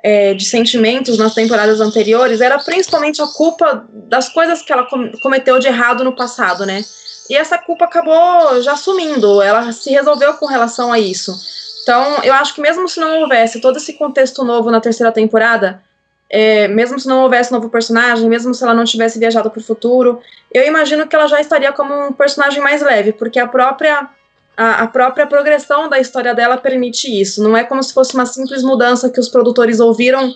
é, 0.02 0.34
de 0.34 0.44
sentimentos 0.44 1.16
nas 1.16 1.34
temporadas 1.34 1.80
anteriores 1.80 2.40
era 2.40 2.58
principalmente 2.58 3.22
a 3.22 3.26
culpa 3.26 3.86
das 4.08 4.28
coisas 4.28 4.60
que 4.62 4.72
ela 4.72 4.84
com, 4.84 5.10
cometeu 5.22 5.58
de 5.58 5.68
errado 5.68 6.02
no 6.02 6.12
passado, 6.12 6.66
né? 6.66 6.84
E 7.30 7.36
essa 7.36 7.56
culpa 7.56 7.84
acabou 7.84 8.60
já 8.60 8.76
sumindo, 8.76 9.40
ela 9.40 9.72
se 9.72 9.90
resolveu 9.90 10.34
com 10.34 10.46
relação 10.46 10.92
a 10.92 10.98
isso. 10.98 11.32
Então, 11.82 12.22
eu 12.22 12.32
acho 12.34 12.54
que 12.54 12.60
mesmo 12.60 12.88
se 12.88 13.00
não 13.00 13.20
houvesse 13.20 13.60
todo 13.60 13.76
esse 13.76 13.94
contexto 13.94 14.44
novo 14.44 14.70
na 14.70 14.80
terceira 14.80 15.10
temporada, 15.10 15.82
é, 16.30 16.68
mesmo 16.68 16.98
se 16.98 17.08
não 17.08 17.22
houvesse 17.24 17.52
novo 17.52 17.68
personagem, 17.68 18.28
mesmo 18.28 18.54
se 18.54 18.62
ela 18.62 18.72
não 18.72 18.84
tivesse 18.84 19.18
viajado 19.18 19.50
para 19.50 19.60
o 19.60 19.62
futuro, 19.62 20.20
eu 20.52 20.66
imagino 20.66 21.06
que 21.06 21.14
ela 21.14 21.26
já 21.26 21.40
estaria 21.40 21.72
como 21.72 22.08
um 22.08 22.12
personagem 22.12 22.62
mais 22.62 22.80
leve, 22.80 23.12
porque 23.12 23.38
a 23.38 23.46
própria 23.46 24.08
a, 24.56 24.82
a, 24.82 24.86
própria 24.86 25.26
progressão 25.26 25.88
da 25.88 25.98
história 25.98 26.34
dela 26.34 26.56
permite 26.56 27.08
isso. 27.08 27.42
Não 27.42 27.56
é 27.56 27.64
como 27.64 27.82
se 27.82 27.92
fosse 27.92 28.14
uma 28.14 28.26
simples 28.26 28.62
mudança 28.62 29.10
que 29.10 29.18
os 29.18 29.28
produtores 29.28 29.80
ouviram 29.80 30.32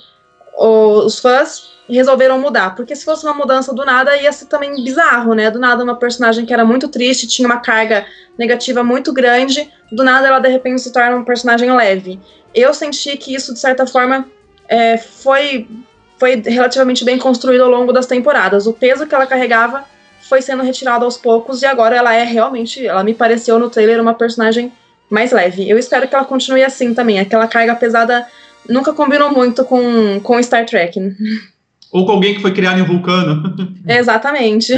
os 0.58 1.18
fãs 1.18 1.75
resolveram 1.94 2.38
mudar, 2.40 2.74
porque 2.74 2.96
se 2.96 3.04
fosse 3.04 3.24
uma 3.24 3.34
mudança 3.34 3.72
do 3.72 3.84
nada 3.84 4.16
ia 4.16 4.32
ser 4.32 4.46
também 4.46 4.82
bizarro, 4.82 5.34
né? 5.34 5.50
Do 5.50 5.58
nada 5.58 5.84
uma 5.84 5.94
personagem 5.94 6.44
que 6.44 6.52
era 6.52 6.64
muito 6.64 6.88
triste, 6.88 7.28
tinha 7.28 7.46
uma 7.46 7.60
carga 7.60 8.04
negativa 8.36 8.82
muito 8.82 9.12
grande, 9.12 9.70
do 9.92 10.02
nada 10.02 10.26
ela 10.26 10.40
de 10.40 10.48
repente 10.48 10.82
se 10.82 10.92
torna 10.92 11.16
um 11.16 11.24
personagem 11.24 11.72
leve. 11.72 12.18
Eu 12.54 12.74
senti 12.74 13.16
que 13.16 13.34
isso 13.34 13.52
de 13.52 13.60
certa 13.60 13.86
forma 13.86 14.26
é, 14.68 14.96
foi 14.96 15.68
foi 16.18 16.42
relativamente 16.44 17.04
bem 17.04 17.18
construído 17.18 17.62
ao 17.62 17.70
longo 17.70 17.92
das 17.92 18.06
temporadas. 18.06 18.66
O 18.66 18.72
peso 18.72 19.06
que 19.06 19.14
ela 19.14 19.26
carregava 19.26 19.84
foi 20.22 20.40
sendo 20.40 20.62
retirado 20.62 21.04
aos 21.04 21.16
poucos 21.16 21.62
e 21.62 21.66
agora 21.66 21.94
ela 21.94 22.14
é 22.14 22.24
realmente, 22.24 22.86
ela 22.86 23.04
me 23.04 23.14
pareceu 23.14 23.58
no 23.58 23.68
trailer 23.68 24.00
uma 24.00 24.14
personagem 24.14 24.72
mais 25.10 25.30
leve. 25.30 25.68
Eu 25.68 25.78
espero 25.78 26.08
que 26.08 26.14
ela 26.14 26.24
continue 26.24 26.64
assim 26.64 26.94
também. 26.94 27.20
Aquela 27.20 27.46
carga 27.46 27.74
pesada 27.74 28.26
nunca 28.68 28.92
combinou 28.92 29.30
muito 29.30 29.64
com, 29.64 30.18
com 30.20 30.42
Star 30.42 30.64
Trek. 30.66 30.98
Ou 31.92 32.04
com 32.04 32.12
alguém 32.12 32.34
que 32.34 32.42
foi 32.42 32.52
criado 32.52 32.78
em 32.78 32.82
um 32.82 32.86
vulcano. 32.86 33.54
Exatamente. 33.86 34.72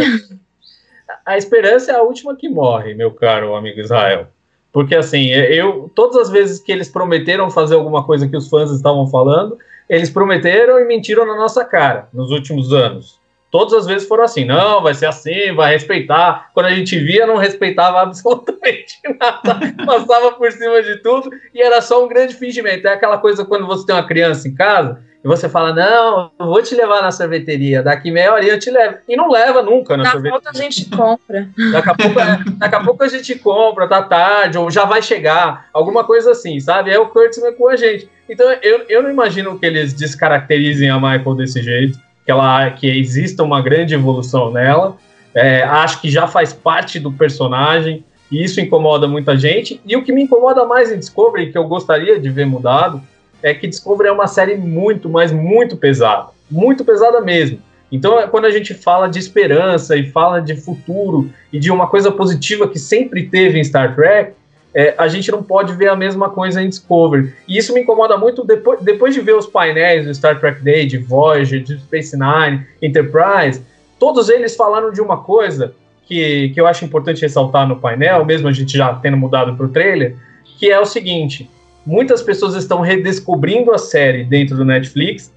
A 1.24 1.36
esperança 1.36 1.92
é 1.92 1.94
a 1.96 2.02
última 2.02 2.36
que 2.36 2.48
morre, 2.48 2.94
meu 2.94 3.10
caro 3.10 3.54
amigo 3.54 3.80
Israel. 3.80 4.28
Porque 4.72 4.94
assim, 4.94 5.26
eu 5.28 5.90
todas 5.94 6.16
as 6.16 6.30
vezes 6.30 6.60
que 6.60 6.70
eles 6.70 6.88
prometeram 6.88 7.50
fazer 7.50 7.74
alguma 7.74 8.04
coisa 8.04 8.28
que 8.28 8.36
os 8.36 8.48
fãs 8.48 8.70
estavam 8.70 9.06
falando, 9.06 9.58
eles 9.88 10.10
prometeram 10.10 10.78
e 10.78 10.84
mentiram 10.84 11.26
na 11.26 11.34
nossa 11.34 11.64
cara 11.64 12.08
nos 12.12 12.30
últimos 12.30 12.72
anos. 12.72 13.18
Todas 13.50 13.72
as 13.72 13.86
vezes 13.86 14.06
foram 14.06 14.24
assim, 14.24 14.44
não, 14.44 14.82
vai 14.82 14.92
ser 14.92 15.06
assim, 15.06 15.54
vai 15.54 15.72
respeitar. 15.72 16.50
Quando 16.52 16.66
a 16.66 16.74
gente 16.74 16.98
via, 16.98 17.26
não 17.26 17.36
respeitava 17.36 18.02
absolutamente 18.02 18.98
nada, 19.18 19.74
passava 19.86 20.32
por 20.32 20.52
cima 20.52 20.82
de 20.82 20.96
tudo 21.02 21.30
e 21.54 21.62
era 21.62 21.80
só 21.80 22.04
um 22.04 22.08
grande 22.08 22.34
fingimento. 22.34 22.86
É 22.86 22.92
aquela 22.92 23.16
coisa 23.16 23.46
quando 23.46 23.66
você 23.66 23.86
tem 23.86 23.94
uma 23.94 24.06
criança 24.06 24.46
em 24.46 24.54
casa 24.54 25.02
e 25.24 25.26
você 25.26 25.48
fala, 25.48 25.74
não, 25.74 26.30
eu 26.38 26.46
vou 26.46 26.62
te 26.62 26.74
levar 26.74 27.02
na 27.02 27.10
sorveteria, 27.10 27.82
daqui 27.82 28.10
meia 28.10 28.32
hora 28.32 28.44
eu 28.44 28.58
te 28.58 28.70
levo. 28.70 28.98
E 29.08 29.16
não 29.16 29.30
leva 29.30 29.62
nunca 29.62 29.96
na, 29.96 30.04
na 30.04 30.10
sorveteria. 30.12 30.30
Volta 30.30 30.50
a 30.50 30.62
gente 30.62 30.84
compra. 30.84 31.48
Daqui 31.72 31.90
a, 31.90 31.94
pouco, 31.94 32.20
é, 32.20 32.38
daqui 32.56 32.74
a 32.74 32.80
pouco 32.84 33.04
a 33.04 33.08
gente 33.08 33.34
compra, 33.36 33.88
tá 33.88 34.02
tarde, 34.02 34.58
ou 34.58 34.70
já 34.70 34.84
vai 34.84 35.02
chegar, 35.02 35.68
alguma 35.72 36.04
coisa 36.04 36.30
assim, 36.30 36.60
sabe? 36.60 36.90
É 36.90 36.98
o 36.98 37.08
Curtis 37.08 37.42
com 37.56 37.68
a 37.68 37.76
gente. 37.76 38.08
Então 38.28 38.46
eu, 38.62 38.84
eu 38.88 39.02
não 39.02 39.10
imagino 39.10 39.58
que 39.58 39.66
eles 39.66 39.92
descaracterizem 39.92 40.88
a 40.88 40.96
Michael 40.96 41.34
desse 41.34 41.62
jeito 41.62 41.98
que 42.28 42.30
ela 42.30 42.70
que 42.70 42.86
exista 42.86 43.42
uma 43.42 43.62
grande 43.62 43.94
evolução 43.94 44.52
nela. 44.52 44.98
É, 45.34 45.62
acho 45.62 45.98
que 45.98 46.10
já 46.10 46.26
faz 46.26 46.52
parte 46.52 47.00
do 47.00 47.10
personagem 47.10 48.04
e 48.30 48.44
isso 48.44 48.60
incomoda 48.60 49.08
muita 49.08 49.34
gente. 49.34 49.80
E 49.86 49.96
o 49.96 50.04
que 50.04 50.12
me 50.12 50.24
incomoda 50.24 50.66
mais 50.66 50.92
em 50.92 50.98
Discovery, 50.98 51.50
que 51.50 51.56
eu 51.56 51.64
gostaria 51.66 52.20
de 52.20 52.28
ver 52.28 52.44
mudado, 52.44 53.02
é 53.42 53.54
que 53.54 53.66
Discovery 53.66 54.08
é 54.08 54.12
uma 54.12 54.26
série 54.26 54.56
muito, 54.56 55.08
mas 55.08 55.32
muito 55.32 55.76
pesada, 55.76 56.28
muito 56.50 56.84
pesada 56.84 57.20
mesmo. 57.20 57.60
Então, 57.90 58.20
é 58.20 58.26
quando 58.26 58.44
a 58.44 58.50
gente 58.50 58.74
fala 58.74 59.08
de 59.08 59.18
esperança 59.18 59.96
e 59.96 60.10
fala 60.10 60.40
de 60.40 60.56
futuro 60.56 61.30
e 61.52 61.58
de 61.58 61.70
uma 61.70 61.86
coisa 61.86 62.10
positiva 62.10 62.68
que 62.68 62.78
sempre 62.78 63.28
teve 63.28 63.58
em 63.58 63.64
Star 63.64 63.94
Trek, 63.94 64.32
é, 64.74 64.94
a 64.98 65.08
gente 65.08 65.30
não 65.30 65.42
pode 65.42 65.72
ver 65.72 65.88
a 65.88 65.96
mesma 65.96 66.28
coisa 66.28 66.62
em 66.62 66.68
Discovery. 66.68 67.32
E 67.48 67.56
isso 67.56 67.72
me 67.72 67.80
incomoda 67.80 68.18
muito 68.18 68.44
depois, 68.44 68.80
depois 68.82 69.14
de 69.14 69.20
ver 69.20 69.34
os 69.34 69.46
painéis 69.46 70.06
do 70.06 70.14
Star 70.14 70.38
Trek 70.38 70.62
Day, 70.62 70.86
de 70.86 70.98
Voyager, 70.98 71.62
de 71.62 71.78
Space 71.80 72.16
Nine, 72.16 72.66
Enterprise, 72.82 73.62
todos 73.98 74.28
eles 74.28 74.54
falaram 74.54 74.92
de 74.92 75.00
uma 75.00 75.16
coisa 75.18 75.74
que, 76.06 76.50
que 76.50 76.60
eu 76.60 76.66
acho 76.66 76.84
importante 76.84 77.22
ressaltar 77.22 77.66
no 77.66 77.80
painel, 77.80 78.24
mesmo 78.24 78.48
a 78.48 78.52
gente 78.52 78.76
já 78.76 78.94
tendo 78.94 79.16
mudado 79.16 79.56
para 79.56 79.66
o 79.66 79.68
trailer, 79.68 80.16
que 80.58 80.70
é 80.70 80.78
o 80.78 80.86
seguinte: 80.86 81.50
muitas 81.88 82.20
pessoas 82.20 82.54
estão 82.54 82.82
redescobrindo 82.82 83.72
a 83.72 83.78
série 83.78 84.22
dentro 84.22 84.54
do 84.54 84.64
Netflix, 84.64 85.32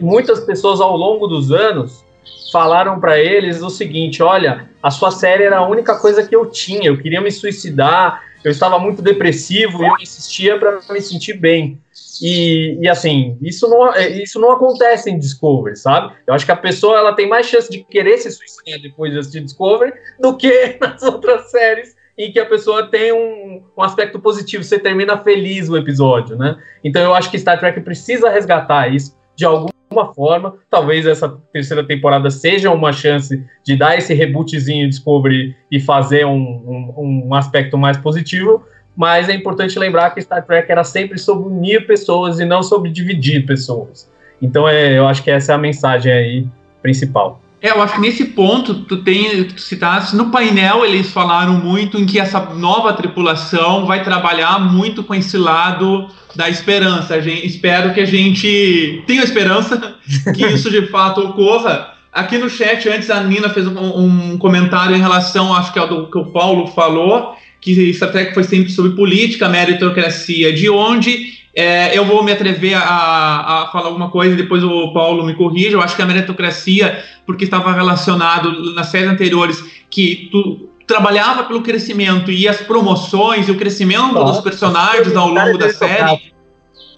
muitas 0.00 0.38
pessoas 0.38 0.80
ao 0.80 0.96
longo 0.96 1.26
dos 1.26 1.50
anos 1.50 2.04
falaram 2.52 3.00
para 3.00 3.18
eles 3.18 3.62
o 3.62 3.68
seguinte: 3.68 4.22
olha, 4.22 4.70
a 4.80 4.92
sua 4.92 5.10
série 5.10 5.42
era 5.42 5.58
a 5.58 5.68
única 5.68 5.98
coisa 5.98 6.24
que 6.24 6.36
eu 6.36 6.46
tinha, 6.46 6.86
eu 6.86 6.98
queria 6.98 7.20
me 7.20 7.32
suicidar, 7.32 8.22
eu 8.44 8.50
estava 8.52 8.78
muito 8.78 9.02
depressivo 9.02 9.82
e 9.82 9.88
eu 9.88 9.96
insistia 10.00 10.56
para 10.56 10.80
me 10.88 11.00
sentir 11.00 11.34
bem. 11.34 11.80
E, 12.22 12.78
e, 12.80 12.88
assim, 12.88 13.36
isso 13.42 13.68
não, 13.68 13.92
isso 13.96 14.38
não 14.38 14.52
acontece 14.52 15.10
em 15.10 15.18
Discovery, 15.18 15.76
sabe? 15.76 16.14
Eu 16.24 16.34
acho 16.34 16.46
que 16.46 16.52
a 16.52 16.56
pessoa 16.56 16.96
ela 16.96 17.14
tem 17.14 17.28
mais 17.28 17.46
chance 17.46 17.68
de 17.68 17.82
querer 17.82 18.18
se 18.18 18.30
suicidar 18.30 18.80
depois 18.80 19.12
de 19.12 19.18
assistir 19.18 19.40
Discovery 19.40 19.92
do 20.20 20.36
que 20.36 20.76
nas 20.80 21.02
outras 21.02 21.50
séries 21.50 21.96
em 22.16 22.30
que 22.30 22.38
a 22.38 22.46
pessoa 22.46 22.86
tem 22.86 23.12
um, 23.12 23.62
um 23.76 23.82
aspecto 23.82 24.18
positivo, 24.18 24.62
você 24.62 24.78
termina 24.78 25.16
feliz 25.18 25.68
o 25.68 25.76
episódio, 25.76 26.36
né? 26.36 26.56
Então 26.84 27.02
eu 27.02 27.14
acho 27.14 27.30
que 27.30 27.38
Star 27.38 27.58
Trek 27.58 27.80
precisa 27.80 28.28
resgatar 28.28 28.92
isso 28.92 29.16
de 29.34 29.44
algum 29.44 29.72
alguma 29.92 30.12
forma. 30.14 30.54
Talvez 30.70 31.06
essa 31.06 31.28
terceira 31.52 31.84
temporada 31.84 32.30
seja 32.30 32.70
uma 32.70 32.92
chance 32.92 33.44
de 33.62 33.76
dar 33.76 33.96
esse 33.96 34.14
rebootzinho 34.14 34.88
Discovery 34.88 35.54
e 35.70 35.78
fazer 35.78 36.24
um, 36.26 36.94
um, 36.96 37.28
um 37.28 37.34
aspecto 37.34 37.76
mais 37.76 37.96
positivo. 37.98 38.64
Mas 38.96 39.28
é 39.28 39.34
importante 39.34 39.78
lembrar 39.78 40.10
que 40.10 40.20
Star 40.20 40.44
Trek 40.44 40.70
era 40.70 40.84
sempre 40.84 41.18
sobre 41.18 41.48
unir 41.48 41.86
pessoas 41.86 42.40
e 42.40 42.44
não 42.44 42.62
sobre 42.62 42.90
dividir 42.90 43.46
pessoas. 43.46 44.10
Então 44.40 44.68
é, 44.68 44.98
eu 44.98 45.06
acho 45.06 45.22
que 45.22 45.30
essa 45.30 45.52
é 45.52 45.54
a 45.54 45.58
mensagem 45.58 46.12
aí 46.12 46.46
principal. 46.82 47.41
É, 47.62 47.70
eu 47.70 47.80
acho 47.80 47.94
que 47.94 48.00
nesse 48.00 48.24
ponto, 48.24 48.74
tu 48.74 48.96
tem, 48.96 49.44
tu 49.44 49.60
citaste, 49.60 50.16
no 50.16 50.32
painel 50.32 50.84
eles 50.84 51.12
falaram 51.12 51.54
muito 51.54 51.96
em 51.96 52.04
que 52.04 52.18
essa 52.18 52.40
nova 52.40 52.92
tripulação 52.92 53.86
vai 53.86 54.02
trabalhar 54.02 54.58
muito 54.58 55.04
com 55.04 55.14
esse 55.14 55.38
lado 55.38 56.08
da 56.34 56.50
esperança. 56.50 57.22
Gente, 57.22 57.46
espero 57.46 57.94
que 57.94 58.00
a 58.00 58.04
gente 58.04 59.04
tenha 59.06 59.22
esperança 59.22 59.96
que 60.34 60.44
isso 60.44 60.68
de 60.72 60.88
fato 60.88 61.20
ocorra. 61.20 61.92
Aqui 62.12 62.36
no 62.36 62.50
chat, 62.50 62.88
antes 62.88 63.08
a 63.08 63.22
Nina 63.22 63.48
fez 63.48 63.66
um, 63.68 64.32
um 64.32 64.38
comentário 64.38 64.96
em 64.96 65.00
relação, 65.00 65.54
acho 65.54 65.72
que 65.72 65.78
é 65.78 65.86
do 65.86 66.10
que 66.10 66.18
o 66.18 66.32
Paulo 66.32 66.66
falou, 66.66 67.36
que 67.60 67.94
Star 67.94 68.10
Trek 68.10 68.34
foi 68.34 68.42
sempre 68.42 68.72
sobre 68.72 68.96
política, 68.96 69.48
meritocracia, 69.48 70.52
de 70.52 70.68
onde 70.68 71.41
é, 71.54 71.96
eu 71.96 72.04
vou 72.06 72.22
me 72.22 72.32
atrever 72.32 72.74
a, 72.74 72.80
a, 72.80 73.68
falar 73.70 73.88
alguma 73.88 74.10
coisa 74.10 74.34
e 74.34 74.36
depois 74.36 74.64
o 74.64 74.92
Paulo 74.92 75.24
me 75.24 75.34
corrija. 75.34 75.72
Eu 75.76 75.82
acho 75.82 75.94
que 75.94 76.02
a 76.02 76.06
meritocracia, 76.06 77.04
porque 77.26 77.44
estava 77.44 77.72
relacionado 77.72 78.74
nas 78.74 78.86
séries 78.88 79.10
anteriores, 79.10 79.62
que 79.90 80.28
tu 80.32 80.70
trabalhava 80.86 81.44
pelo 81.44 81.62
crescimento 81.62 82.30
e 82.30 82.48
as 82.48 82.58
promoções 82.58 83.48
e 83.48 83.50
o 83.50 83.56
crescimento 83.56 84.14
Nossa, 84.14 84.32
dos 84.32 84.40
personagens 84.40 85.14
ao 85.14 85.28
longo 85.28 85.58
da 85.58 85.72
série. 85.72 86.32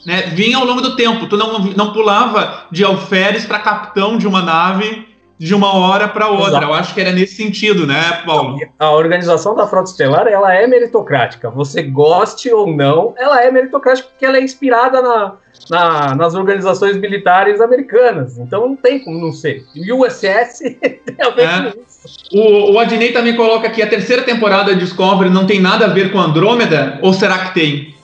Né, 0.06 0.22
vinha 0.34 0.58
ao 0.58 0.64
longo 0.64 0.82
do 0.82 0.94
tempo. 0.96 1.26
Tu 1.26 1.36
não, 1.36 1.58
não 1.60 1.92
pulava 1.92 2.66
de 2.70 2.84
alferes 2.84 3.46
para 3.46 3.58
capitão 3.58 4.18
de 4.18 4.26
uma 4.26 4.42
nave 4.42 5.13
de 5.38 5.54
uma 5.54 5.74
hora 5.74 6.08
para 6.08 6.28
outra. 6.28 6.48
Exato. 6.48 6.64
Eu 6.64 6.74
acho 6.74 6.94
que 6.94 7.00
era 7.00 7.12
nesse 7.12 7.34
sentido, 7.34 7.86
né, 7.86 8.22
Paulo? 8.24 8.58
A 8.78 8.90
organização 8.92 9.54
da 9.54 9.66
Frota 9.66 9.90
Estelar, 9.90 10.26
ela 10.26 10.54
é 10.54 10.66
meritocrática. 10.66 11.50
Você 11.50 11.82
goste 11.82 12.50
ou 12.52 12.66
não, 12.66 13.14
ela 13.16 13.42
é 13.42 13.50
meritocrática 13.50 14.08
porque 14.08 14.24
ela 14.24 14.36
é 14.36 14.42
inspirada 14.42 15.02
na, 15.02 15.34
na, 15.68 16.14
nas 16.14 16.34
organizações 16.34 16.96
militares 16.96 17.60
americanas. 17.60 18.38
Então 18.38 18.68
não 18.68 18.76
tem 18.76 19.02
como 19.02 19.18
não 19.18 19.32
ser. 19.32 19.64
E 19.74 19.92
o 19.92 20.06
USS 20.06 20.60
tem 20.80 21.16
a 21.20 21.30
ver 21.30 21.42
é. 21.42 21.72
com 21.72 21.80
isso. 21.80 21.94
O, 22.32 22.72
o 22.72 22.78
Adnei 22.78 23.12
também 23.12 23.34
coloca 23.34 23.66
aqui, 23.66 23.82
a 23.82 23.88
terceira 23.88 24.22
temporada 24.22 24.74
de 24.74 24.80
Discovery 24.80 25.30
não 25.30 25.46
tem 25.46 25.60
nada 25.60 25.86
a 25.86 25.88
ver 25.88 26.12
com 26.12 26.20
Andrômeda? 26.20 26.98
Ou 27.02 27.12
será 27.12 27.46
que 27.46 27.54
tem? 27.54 27.94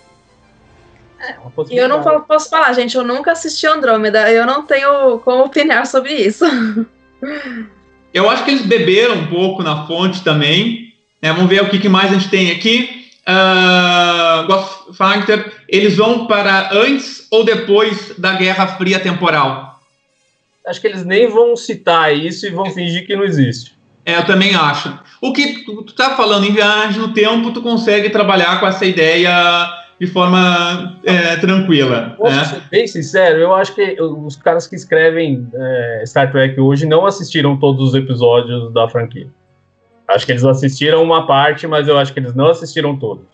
É, 1.20 1.36
eu 1.70 1.86
não 1.86 2.02
posso 2.22 2.48
falar, 2.48 2.72
gente, 2.72 2.96
eu 2.96 3.04
nunca 3.04 3.32
assisti 3.32 3.66
Andrômeda, 3.66 4.30
eu 4.32 4.46
não 4.46 4.62
tenho 4.62 5.18
como 5.18 5.44
opinar 5.44 5.86
sobre 5.86 6.14
isso. 6.14 6.44
Eu 8.12 8.28
acho 8.28 8.44
que 8.44 8.50
eles 8.50 8.66
beberam 8.66 9.16
um 9.16 9.26
pouco 9.26 9.62
na 9.62 9.86
fonte 9.86 10.22
também. 10.22 10.92
Né? 11.22 11.32
Vamos 11.32 11.48
ver 11.48 11.62
o 11.62 11.68
que, 11.68 11.78
que 11.78 11.88
mais 11.88 12.10
a 12.10 12.14
gente 12.14 12.28
tem 12.28 12.50
aqui. 12.50 13.06
Uh, 13.20 14.46
Ghost 14.46 14.96
Factor, 14.96 15.52
eles 15.68 15.96
vão 15.96 16.26
para 16.26 16.70
antes 16.72 17.26
ou 17.30 17.44
depois 17.44 18.14
da 18.18 18.32
Guerra 18.32 18.66
Fria 18.66 18.98
temporal? 18.98 19.80
Acho 20.66 20.80
que 20.80 20.86
eles 20.86 21.04
nem 21.04 21.28
vão 21.28 21.54
citar 21.56 22.16
isso 22.16 22.46
e 22.46 22.50
vão 22.50 22.66
fingir 22.66 23.06
que 23.06 23.16
não 23.16 23.24
existe. 23.24 23.74
É, 24.04 24.16
eu 24.16 24.24
também 24.24 24.54
acho. 24.54 24.98
O 25.20 25.32
que 25.32 25.64
tu 25.64 25.84
está 25.86 26.16
falando 26.16 26.46
em 26.46 26.52
viagem 26.52 27.00
no 27.00 27.12
tempo, 27.12 27.52
tu 27.52 27.62
consegue 27.62 28.10
trabalhar 28.10 28.58
com 28.58 28.66
essa 28.66 28.84
ideia 28.84 29.30
de 30.00 30.06
forma 30.06 30.98
é, 31.04 31.36
tranquila. 31.36 32.14
Posso 32.16 32.34
né? 32.34 32.44
ser 32.44 32.62
bem 32.70 32.86
sincero, 32.86 33.38
eu 33.38 33.54
acho 33.54 33.74
que 33.74 34.00
os 34.00 34.34
caras 34.36 34.66
que 34.66 34.74
escrevem 34.74 35.46
é, 35.52 36.04
Star 36.06 36.32
Trek 36.32 36.58
hoje 36.58 36.86
não 36.86 37.04
assistiram 37.04 37.58
todos 37.58 37.88
os 37.88 37.94
episódios 37.94 38.72
da 38.72 38.88
franquia. 38.88 39.28
Acho 40.08 40.24
que 40.24 40.32
eles 40.32 40.44
assistiram 40.44 41.02
uma 41.02 41.26
parte, 41.26 41.66
mas 41.66 41.86
eu 41.86 41.98
acho 41.98 42.14
que 42.14 42.18
eles 42.18 42.34
não 42.34 42.46
assistiram 42.46 42.98
todos. 42.98 43.26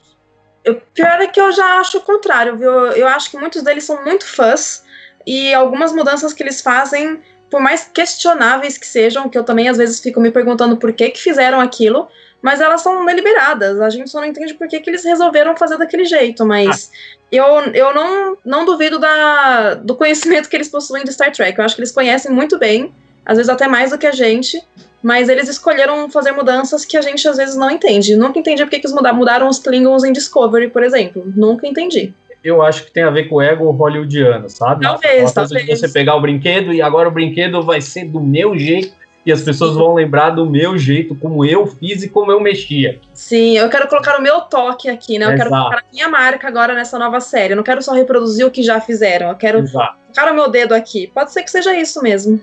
O 0.69 0.75
pior 0.75 1.21
é 1.21 1.29
que 1.29 1.41
eu 1.41 1.53
já 1.53 1.79
acho 1.79 1.99
o 1.99 2.01
contrário, 2.01 2.57
viu? 2.59 2.71
Eu 2.71 3.07
acho 3.07 3.31
que 3.31 3.39
muitos 3.39 3.63
deles 3.63 3.85
são 3.85 4.05
muito 4.05 4.27
fãs 4.27 4.85
e 5.25 5.55
algumas 5.55 5.93
mudanças 5.93 6.33
que 6.33 6.43
eles 6.43 6.61
fazem, 6.61 7.21
por 7.49 7.61
mais 7.61 7.85
questionáveis 7.85 8.77
que 8.77 8.87
sejam, 8.87 9.29
que 9.29 9.39
eu 9.39 9.45
também 9.45 9.69
às 9.69 9.77
vezes 9.77 10.01
fico 10.01 10.21
me 10.21 10.33
perguntando 10.33 10.77
por 10.77 10.93
que 10.93 11.11
que 11.11 11.21
fizeram 11.21 11.61
aquilo, 11.61 12.09
mas 12.43 12.61
elas 12.61 12.83
são 12.83 13.05
deliberadas. 13.05 13.81
A 13.81 13.91
gente 13.91 14.11
só 14.11 14.21
não 14.21 14.27
entende 14.27 14.55
por 14.55 14.69
que, 14.69 14.81
que 14.81 14.91
eles 14.91 15.05
resolveram 15.05 15.57
fazer 15.57 15.79
daquele 15.79 16.05
jeito, 16.05 16.45
mas 16.45 16.91
ah. 16.93 17.27
eu, 17.31 17.45
eu 17.73 17.95
não, 17.95 18.37
não 18.45 18.65
duvido 18.65 18.99
da, 18.99 19.75
do 19.75 19.95
conhecimento 19.95 20.49
que 20.49 20.57
eles 20.57 20.69
possuem 20.69 21.05
de 21.05 21.13
Star 21.13 21.33
Trek. 21.33 21.59
Eu 21.59 21.65
acho 21.65 21.75
que 21.75 21.81
eles 21.81 21.93
conhecem 21.93 22.31
muito 22.31 22.59
bem, 22.59 22.93
às 23.25 23.37
vezes 23.37 23.51
até 23.51 23.67
mais 23.67 23.91
do 23.91 23.99
que 23.99 24.07
a 24.07 24.13
gente, 24.13 24.63
mas 25.03 25.29
eles 25.29 25.49
escolheram 25.49 26.11
fazer 26.11 26.33
mudanças 26.33 26.85
que 26.85 26.97
a 26.97 27.03
gente 27.03 27.27
às 27.29 27.37
vezes 27.37 27.57
não 27.57 27.71
entende. 27.71 28.17
Nunca 28.17 28.39
entendi 28.39 28.63
por 28.65 28.71
que, 28.71 28.79
que 28.79 28.87
eles 28.87 28.97
mudaram 29.13 29.49
os 29.49 29.59
Klingons 29.59 30.05
em 30.05 30.13
Discovery, 30.13 30.69
por 30.69 30.83
exemplo. 30.83 31.25
Nunca 31.35 31.67
entendi 31.67 32.15
eu 32.45 32.63
acho 32.63 32.85
que 32.85 32.93
tem 32.93 33.03
a 33.03 33.11
ver 33.11 33.25
com 33.25 33.37
o 33.37 33.43
ego 33.43 33.69
hollywoodiano, 33.73 34.49
sabe? 34.49 34.83
Talvez, 34.85 35.33
talvez. 35.33 35.67
De 35.67 35.77
você 35.77 35.89
pegar 35.89 36.15
o 36.15 36.21
brinquedo 36.21 36.73
e 36.73 36.81
agora 36.81 37.09
o 37.09 37.11
brinquedo 37.11 37.61
vai 37.61 37.81
ser 37.81 38.05
do 38.05 38.21
meu 38.21 38.57
jeito 38.57 38.95
e 39.27 39.33
as 39.33 39.43
pessoas 39.43 39.75
vão 39.75 39.93
lembrar 39.93 40.31
do 40.31 40.49
meu 40.49 40.79
jeito, 40.79 41.17
como 41.17 41.45
eu 41.45 41.67
fiz 41.67 42.05
e 42.05 42.09
como 42.09 42.31
eu 42.31 42.41
mexia. 42.41 43.01
Sim, 43.13 43.59
eu 43.59 43.69
quero 43.69 43.89
colocar 43.89 44.19
o 44.19 44.23
meu 44.23 44.43
toque 44.43 44.89
aqui, 44.89 45.19
né? 45.19 45.27
Eu 45.27 45.31
Exato. 45.31 45.39
quero 45.39 45.51
colocar 45.51 45.79
a 45.79 45.93
minha 45.93 46.09
marca 46.09 46.47
agora 46.47 46.75
nessa 46.75 46.97
nova 46.97 47.19
série. 47.19 47.53
Eu 47.53 47.57
não 47.57 47.65
quero 47.65 47.83
só 47.83 47.93
reproduzir 47.93 48.47
o 48.47 48.51
que 48.53 48.63
já 48.63 48.81
fizeram, 48.81 49.29
eu 49.29 49.35
quero 49.35 49.59
Exato. 49.59 49.97
colocar 50.15 50.33
o 50.33 50.35
meu 50.35 50.49
dedo 50.49 50.73
aqui. 50.73 51.11
Pode 51.13 51.33
ser 51.33 51.43
que 51.43 51.51
seja 51.51 51.77
isso 51.77 52.01
mesmo. 52.01 52.41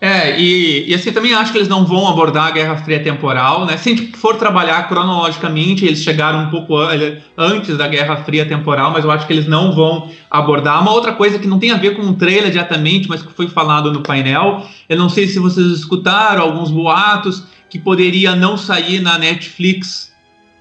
É, 0.00 0.40
e, 0.40 0.88
e, 0.88 0.94
assim, 0.94 1.10
também 1.10 1.34
acho 1.34 1.50
que 1.50 1.58
eles 1.58 1.68
não 1.68 1.84
vão 1.84 2.06
abordar 2.06 2.46
a 2.46 2.50
Guerra 2.52 2.76
Fria 2.76 3.02
temporal, 3.02 3.66
né? 3.66 3.76
Se 3.76 3.90
a 3.90 3.96
gente 3.96 4.16
for 4.16 4.36
trabalhar 4.36 4.86
cronologicamente, 4.88 5.84
eles 5.84 6.04
chegaram 6.04 6.44
um 6.44 6.50
pouco 6.50 6.76
antes 7.36 7.76
da 7.76 7.88
Guerra 7.88 8.18
Fria 8.18 8.46
temporal, 8.46 8.92
mas 8.92 9.04
eu 9.04 9.10
acho 9.10 9.26
que 9.26 9.32
eles 9.32 9.48
não 9.48 9.74
vão 9.74 10.08
abordar. 10.30 10.80
Uma 10.80 10.92
outra 10.92 11.12
coisa 11.12 11.38
que 11.40 11.48
não 11.48 11.58
tem 11.58 11.72
a 11.72 11.76
ver 11.76 11.96
com 11.96 12.02
o 12.02 12.14
trailer 12.14 12.52
diretamente, 12.52 13.08
mas 13.08 13.22
que 13.22 13.32
foi 13.32 13.48
falado 13.48 13.92
no 13.92 14.00
painel, 14.00 14.64
eu 14.88 14.96
não 14.96 15.08
sei 15.08 15.26
se 15.26 15.40
vocês 15.40 15.66
escutaram 15.66 16.42
alguns 16.42 16.70
boatos 16.70 17.42
que 17.68 17.78
poderia 17.78 18.36
não 18.36 18.56
sair 18.56 19.00
na 19.00 19.18
Netflix 19.18 20.12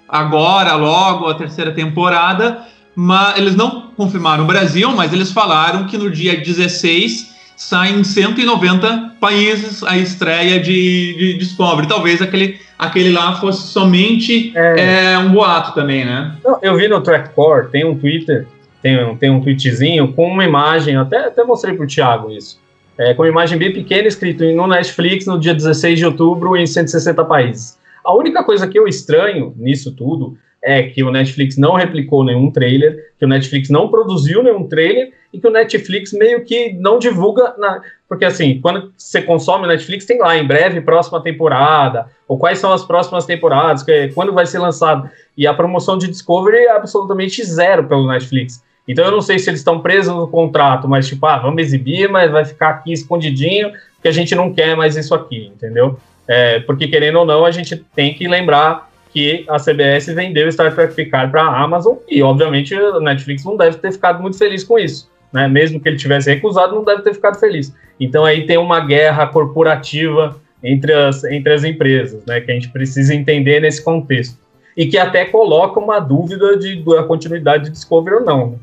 agora, 0.09 0.73
logo, 0.73 1.27
a 1.27 1.35
terceira 1.35 1.71
temporada, 1.71 2.63
mas 2.95 3.37
eles 3.37 3.55
não 3.55 3.91
confirmaram 3.95 4.45
o 4.45 4.47
Brasil, 4.47 4.91
mas 4.95 5.13
eles 5.13 5.31
falaram 5.31 5.85
que 5.85 5.95
no 5.95 6.09
dia 6.09 6.35
16 6.35 7.36
sai 7.57 7.91
em 7.91 8.03
190 8.03 9.15
países 9.19 9.83
a 9.83 9.97
estreia 9.97 10.59
de, 10.59 11.15
de 11.17 11.37
Discovery. 11.39 11.87
Talvez 11.87 12.21
aquele, 12.21 12.59
aquele 12.77 13.11
lá 13.11 13.35
fosse 13.41 13.67
somente 13.67 14.53
é. 14.55 15.13
É, 15.13 15.17
um 15.17 15.31
boato 15.31 15.73
também, 15.73 16.05
né? 16.05 16.35
Eu 16.61 16.77
vi 16.77 16.87
no 16.87 17.01
Trackcore, 17.01 17.69
tem 17.69 17.83
um 17.83 17.97
Twitter, 17.97 18.45
tem 18.81 19.03
um, 19.03 19.17
tem 19.17 19.31
um 19.31 19.41
tweetzinho 19.41 20.13
com 20.13 20.27
uma 20.27 20.45
imagem, 20.45 20.95
até, 20.95 21.25
até 21.25 21.43
mostrei 21.43 21.75
pro 21.75 21.87
Thiago 21.87 22.31
isso, 22.31 22.59
é, 22.95 23.15
com 23.15 23.23
uma 23.23 23.29
imagem 23.29 23.57
bem 23.57 23.73
pequena 23.73 24.07
escrito 24.07 24.43
no 24.43 24.67
Netflix 24.67 25.25
no 25.25 25.39
dia 25.39 25.55
16 25.55 25.97
de 25.97 26.05
outubro 26.05 26.55
em 26.55 26.67
160 26.67 27.25
países. 27.25 27.77
A 28.05 28.13
única 28.13 28.43
coisa 28.43 28.67
que 28.67 28.77
eu 28.77 28.87
estranho 28.87 29.53
nisso 29.57 29.91
tudo 29.91 30.37
é 30.61 30.83
que 30.83 31.03
o 31.03 31.11
Netflix 31.11 31.57
não 31.57 31.75
replicou 31.75 32.23
nenhum 32.23 32.51
trailer, 32.51 33.11
que 33.17 33.25
o 33.25 33.27
Netflix 33.27 33.69
não 33.69 33.89
produziu 33.89 34.43
nenhum 34.43 34.67
trailer 34.67 35.13
e 35.31 35.39
que 35.39 35.47
o 35.47 35.51
Netflix 35.51 36.11
meio 36.13 36.43
que 36.43 36.73
não 36.73 36.99
divulga, 36.99 37.53
na... 37.57 37.81
porque 38.07 38.25
assim, 38.25 38.59
quando 38.61 38.91
você 38.97 39.21
consome 39.21 39.65
o 39.65 39.67
Netflix, 39.67 40.05
tem 40.05 40.19
lá 40.19 40.37
em 40.37 40.45
breve 40.45 40.81
próxima 40.81 41.21
temporada, 41.21 42.07
ou 42.27 42.37
quais 42.37 42.59
são 42.59 42.73
as 42.73 42.83
próximas 42.83 43.25
temporadas, 43.25 43.83
que, 43.83 44.09
quando 44.09 44.33
vai 44.33 44.45
ser 44.45 44.59
lançado. 44.59 45.09
E 45.37 45.45
a 45.45 45.53
promoção 45.53 45.97
de 45.97 46.07
Discovery 46.07 46.57
é 46.57 46.71
absolutamente 46.71 47.43
zero 47.43 47.87
pelo 47.87 48.07
Netflix. 48.07 48.63
Então 48.87 49.05
eu 49.05 49.11
não 49.11 49.21
sei 49.21 49.37
se 49.37 49.49
eles 49.49 49.59
estão 49.59 49.81
presos 49.81 50.15
no 50.15 50.27
contrato, 50.27 50.87
mas 50.87 51.07
tipo, 51.07 51.25
ah, 51.25 51.37
vamos 51.37 51.61
exibir, 51.61 52.09
mas 52.09 52.31
vai 52.31 52.45
ficar 52.45 52.69
aqui 52.69 52.93
escondidinho, 52.93 53.71
porque 53.95 54.07
a 54.07 54.13
gente 54.13 54.33
não 54.33 54.53
quer 54.53 54.75
mais 54.75 54.95
isso 54.95 55.13
aqui, 55.13 55.51
entendeu? 55.53 55.99
É, 56.27 56.59
porque 56.61 56.87
querendo 56.87 57.19
ou 57.19 57.25
não, 57.25 57.45
a 57.45 57.51
gente 57.51 57.75
tem 57.95 58.13
que 58.13 58.27
lembrar 58.27 58.86
que 59.11 59.45
a 59.49 59.57
CBS 59.57 60.07
vendeu 60.07 60.51
Star 60.51 60.73
Trek 60.73 60.93
Picard 60.93 61.31
para 61.31 61.41
a 61.41 61.63
Amazon 61.63 61.95
e, 62.07 62.21
obviamente, 62.21 62.75
a 62.75 62.99
Netflix 62.99 63.43
não 63.43 63.57
deve 63.57 63.77
ter 63.77 63.91
ficado 63.91 64.21
muito 64.21 64.37
feliz 64.37 64.63
com 64.63 64.77
isso. 64.77 65.09
Né? 65.31 65.47
Mesmo 65.47 65.79
que 65.79 65.89
ele 65.89 65.97
tivesse 65.97 66.33
recusado, 66.33 66.75
não 66.75 66.83
deve 66.83 67.01
ter 67.01 67.13
ficado 67.13 67.39
feliz. 67.39 67.73
Então 67.99 68.23
aí 68.23 68.45
tem 68.45 68.57
uma 68.57 68.79
guerra 68.79 69.27
corporativa 69.27 70.39
entre 70.63 70.93
as, 70.93 71.23
entre 71.23 71.53
as 71.53 71.63
empresas, 71.63 72.23
né? 72.25 72.41
Que 72.41 72.51
a 72.51 72.53
gente 72.53 72.69
precisa 72.69 73.13
entender 73.13 73.59
nesse 73.59 73.83
contexto. 73.83 74.37
E 74.75 74.85
que 74.85 74.97
até 74.97 75.25
coloca 75.25 75.79
uma 75.79 75.99
dúvida 75.99 76.57
de 76.57 76.83
da 76.83 77.03
continuidade 77.03 77.65
de 77.65 77.71
Discovery 77.71 78.17
ou 78.17 78.23
não. 78.23 78.59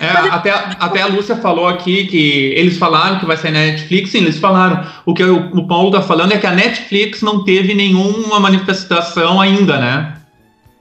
Né? 0.00 0.06
É, 0.08 0.10
até, 0.30 0.50
até 0.50 1.02
a 1.02 1.06
Lúcia 1.06 1.36
falou 1.36 1.66
aqui 1.66 2.06
que 2.06 2.52
eles 2.56 2.78
falaram 2.78 3.18
que 3.18 3.26
vai 3.26 3.36
sair 3.36 3.52
na 3.52 3.60
Netflix, 3.60 4.10
sim, 4.10 4.18
eles 4.18 4.38
falaram. 4.38 4.86
O 5.04 5.14
que 5.14 5.22
o, 5.22 5.56
o 5.56 5.66
Paulo 5.66 5.88
está 5.88 6.02
falando 6.02 6.32
é 6.32 6.38
que 6.38 6.46
a 6.46 6.52
Netflix 6.52 7.22
não 7.22 7.44
teve 7.44 7.74
nenhuma 7.74 8.38
manifestação 8.38 9.40
ainda, 9.40 9.78
né? 9.78 10.16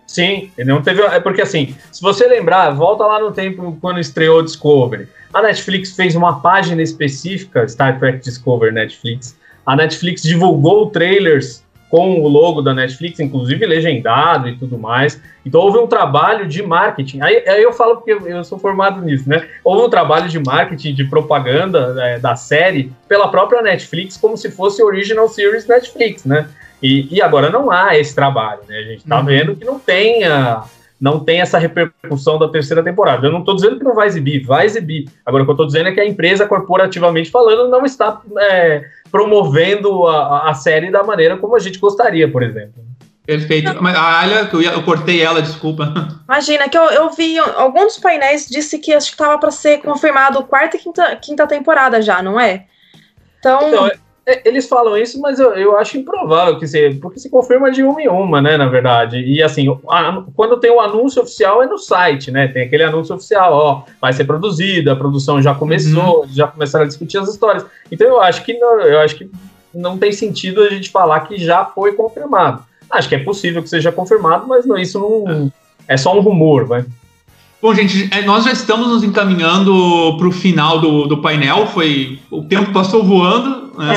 Sim, 0.06 0.52
ele 0.58 0.70
não 0.70 0.82
teve. 0.82 1.02
É 1.02 1.20
porque 1.20 1.42
assim, 1.42 1.76
se 1.92 2.02
você 2.02 2.28
lembrar, 2.28 2.70
volta 2.72 3.06
lá 3.06 3.20
no 3.20 3.32
tempo 3.32 3.78
quando 3.82 4.00
estreou 4.00 4.44
Discovery. 4.44 5.08
A 5.34 5.42
Netflix 5.42 5.94
fez 5.96 6.16
uma 6.16 6.40
página 6.40 6.82
específica, 6.82 7.68
Star 7.68 8.00
Trek 8.00 8.24
Discovery 8.24 8.72
Netflix. 8.72 9.38
A 9.66 9.76
Netflix 9.76 10.22
divulgou 10.22 10.90
trailers 10.90 11.65
com 11.96 12.20
o 12.22 12.28
logo 12.28 12.62
da 12.62 12.74
Netflix, 12.74 13.22
inclusive 13.22 13.66
legendado 13.66 14.50
e 14.50 14.58
tudo 14.58 14.78
mais. 14.78 15.22
Então 15.46 15.62
houve 15.62 15.78
um 15.78 15.88
trabalho 15.88 16.46
de 16.46 16.62
marketing. 16.62 17.22
Aí, 17.22 17.48
aí 17.48 17.64
eu 17.64 17.72
falo 17.72 17.96
porque 17.96 18.12
eu 18.12 18.44
sou 18.44 18.60
formado 18.60 19.02
nisso, 19.02 19.30
né? 19.30 19.48
Houve 19.64 19.84
um 19.84 19.90
trabalho 19.90 20.28
de 20.28 20.38
marketing, 20.38 20.94
de 20.94 21.06
propaganda 21.06 21.96
é, 22.00 22.20
da 22.20 22.36
série 22.36 22.92
pela 23.08 23.30
própria 23.30 23.62
Netflix, 23.62 24.18
como 24.18 24.36
se 24.36 24.52
fosse 24.52 24.84
Original 24.84 25.30
Series 25.30 25.66
Netflix, 25.66 26.26
né? 26.26 26.50
E, 26.84 27.16
e 27.16 27.22
agora 27.22 27.50
não 27.50 27.72
há 27.72 27.98
esse 27.98 28.14
trabalho, 28.14 28.60
né? 28.68 28.78
A 28.78 28.84
gente 28.84 28.98
está 28.98 29.20
uhum. 29.20 29.26
vendo 29.26 29.56
que 29.56 29.64
não 29.64 29.80
tem 29.80 30.26
a, 30.26 30.66
não 31.00 31.20
tem 31.20 31.42
essa 31.42 31.58
repercussão 31.58 32.40
da 32.40 32.48
terceira 32.48 32.84
temporada. 32.84 33.28
Eu 33.28 33.32
não 33.32 33.40
estou 33.40 33.56
dizendo 33.56 33.78
que 33.78 33.84
não 33.84 33.96
vai 33.96 34.08
exibir, 34.08 34.46
vai 34.46 34.66
exibir. 34.66 35.10
Agora, 35.26 35.44
o 35.44 35.46
que 35.46 35.52
eu 35.52 35.54
estou 35.54 35.68
dizendo 35.68 35.90
é 35.90 35.92
que 35.92 36.00
a 36.00 36.06
empresa, 36.06 36.48
corporativamente 36.48 37.30
falando, 37.30 37.70
não 37.70 37.86
está 37.86 38.22
é, 38.40 38.86
promovendo 39.12 40.08
a, 40.08 40.50
a 40.50 40.54
série 40.54 40.92
da 40.92 41.04
maneira 41.04 41.38
como 41.38 41.56
a 41.56 41.60
gente 41.60 41.80
gostaria, 41.80 42.32
por 42.32 42.44
exemplo. 42.44 42.84
Perfeito. 43.26 43.82
Mas 43.82 43.96
a 43.96 44.22
Alia, 44.22 44.50
eu, 44.54 44.62
eu 44.62 44.84
cortei 44.84 45.22
ela, 45.22 45.42
desculpa. 45.42 45.92
Imagina, 46.26 46.70
que 46.70 46.78
eu, 46.78 46.84
eu 46.92 47.10
vi 47.10 47.38
alguns 47.40 47.98
painéis 47.98 48.48
disse 48.48 48.78
que 48.78 48.94
acho 48.94 49.08
que 49.08 49.14
estava 49.14 49.38
para 49.40 49.52
ser 49.52 49.80
confirmado 49.80 50.44
quarta 50.44 50.78
e 50.78 50.80
quinta, 50.80 51.16
quinta 51.16 51.48
temporada 51.48 52.02
já, 52.02 52.22
não 52.22 52.40
é? 52.40 52.66
Então. 53.40 53.68
então 53.68 53.88
é, 53.88 53.98
eles 54.44 54.68
falam 54.68 54.98
isso, 54.98 55.22
mas 55.22 55.40
eu, 55.40 55.54
eu 55.54 55.78
acho 55.78 55.98
improvável 55.98 56.58
que 56.58 56.68
se, 56.68 56.96
porque 56.96 57.20
se 57.20 57.30
confirma 57.30 57.72
de 57.72 57.84
uma 57.84 58.02
em 58.02 58.08
uma, 58.08 58.42
né, 58.42 58.58
na 58.58 58.66
verdade. 58.66 59.18
E 59.20 59.42
assim, 59.44 59.68
a, 59.88 60.24
quando 60.36 60.60
tem 60.60 60.72
o 60.72 60.80
anúncio 60.80 61.22
oficial 61.22 61.62
é 61.62 61.68
no 61.68 61.78
site, 61.78 62.32
né? 62.32 62.48
Tem 62.48 62.64
aquele 62.64 62.84
anúncio 62.84 63.16
oficial, 63.16 63.54
ó, 63.54 63.84
vai 64.02 64.14
ser 64.14 64.26
produzida, 64.26 64.94
a 64.94 64.96
produção 64.96 65.42
já 65.42 65.54
começou, 65.54 66.22
uhum. 66.22 66.28
já 66.30 66.48
começaram 66.48 66.86
a 66.86 66.88
discutir 66.88 67.20
as 67.20 67.30
histórias. 67.30 67.66
Então 67.92 68.08
eu 68.08 68.20
acho 68.20 68.44
que 68.44 68.58
não, 68.58 68.80
eu 68.82 69.00
acho 69.00 69.16
que 69.16 69.30
não 69.74 69.98
tem 69.98 70.12
sentido 70.12 70.62
a 70.62 70.70
gente 70.70 70.90
falar 70.90 71.20
que 71.22 71.38
já 71.38 71.64
foi 71.64 71.94
confirmado. 71.94 72.64
Acho 72.90 73.08
que 73.08 73.16
é 73.16 73.24
possível 73.24 73.62
que 73.62 73.70
seja 73.70 73.92
confirmado, 73.92 74.48
mas 74.48 74.66
não, 74.66 74.78
isso 74.78 75.00
não 75.00 75.52
é, 75.88 75.94
é 75.94 75.98
só 75.98 76.18
um 76.18 76.22
rumor, 76.22 76.66
vai. 76.66 76.84
Bom, 77.66 77.74
gente, 77.74 78.08
é, 78.12 78.22
nós 78.22 78.44
já 78.44 78.52
estamos 78.52 78.88
nos 78.90 79.04
encaminhando 79.04 80.16
para 80.20 80.28
o 80.28 80.32
final 80.32 80.80
do, 80.80 81.08
do 81.08 81.18
painel. 81.18 81.66
Foi 81.66 82.20
o 82.30 82.44
tempo 82.44 82.72
passou 82.72 83.04
voando. 83.04 83.72
Né? 83.76 83.96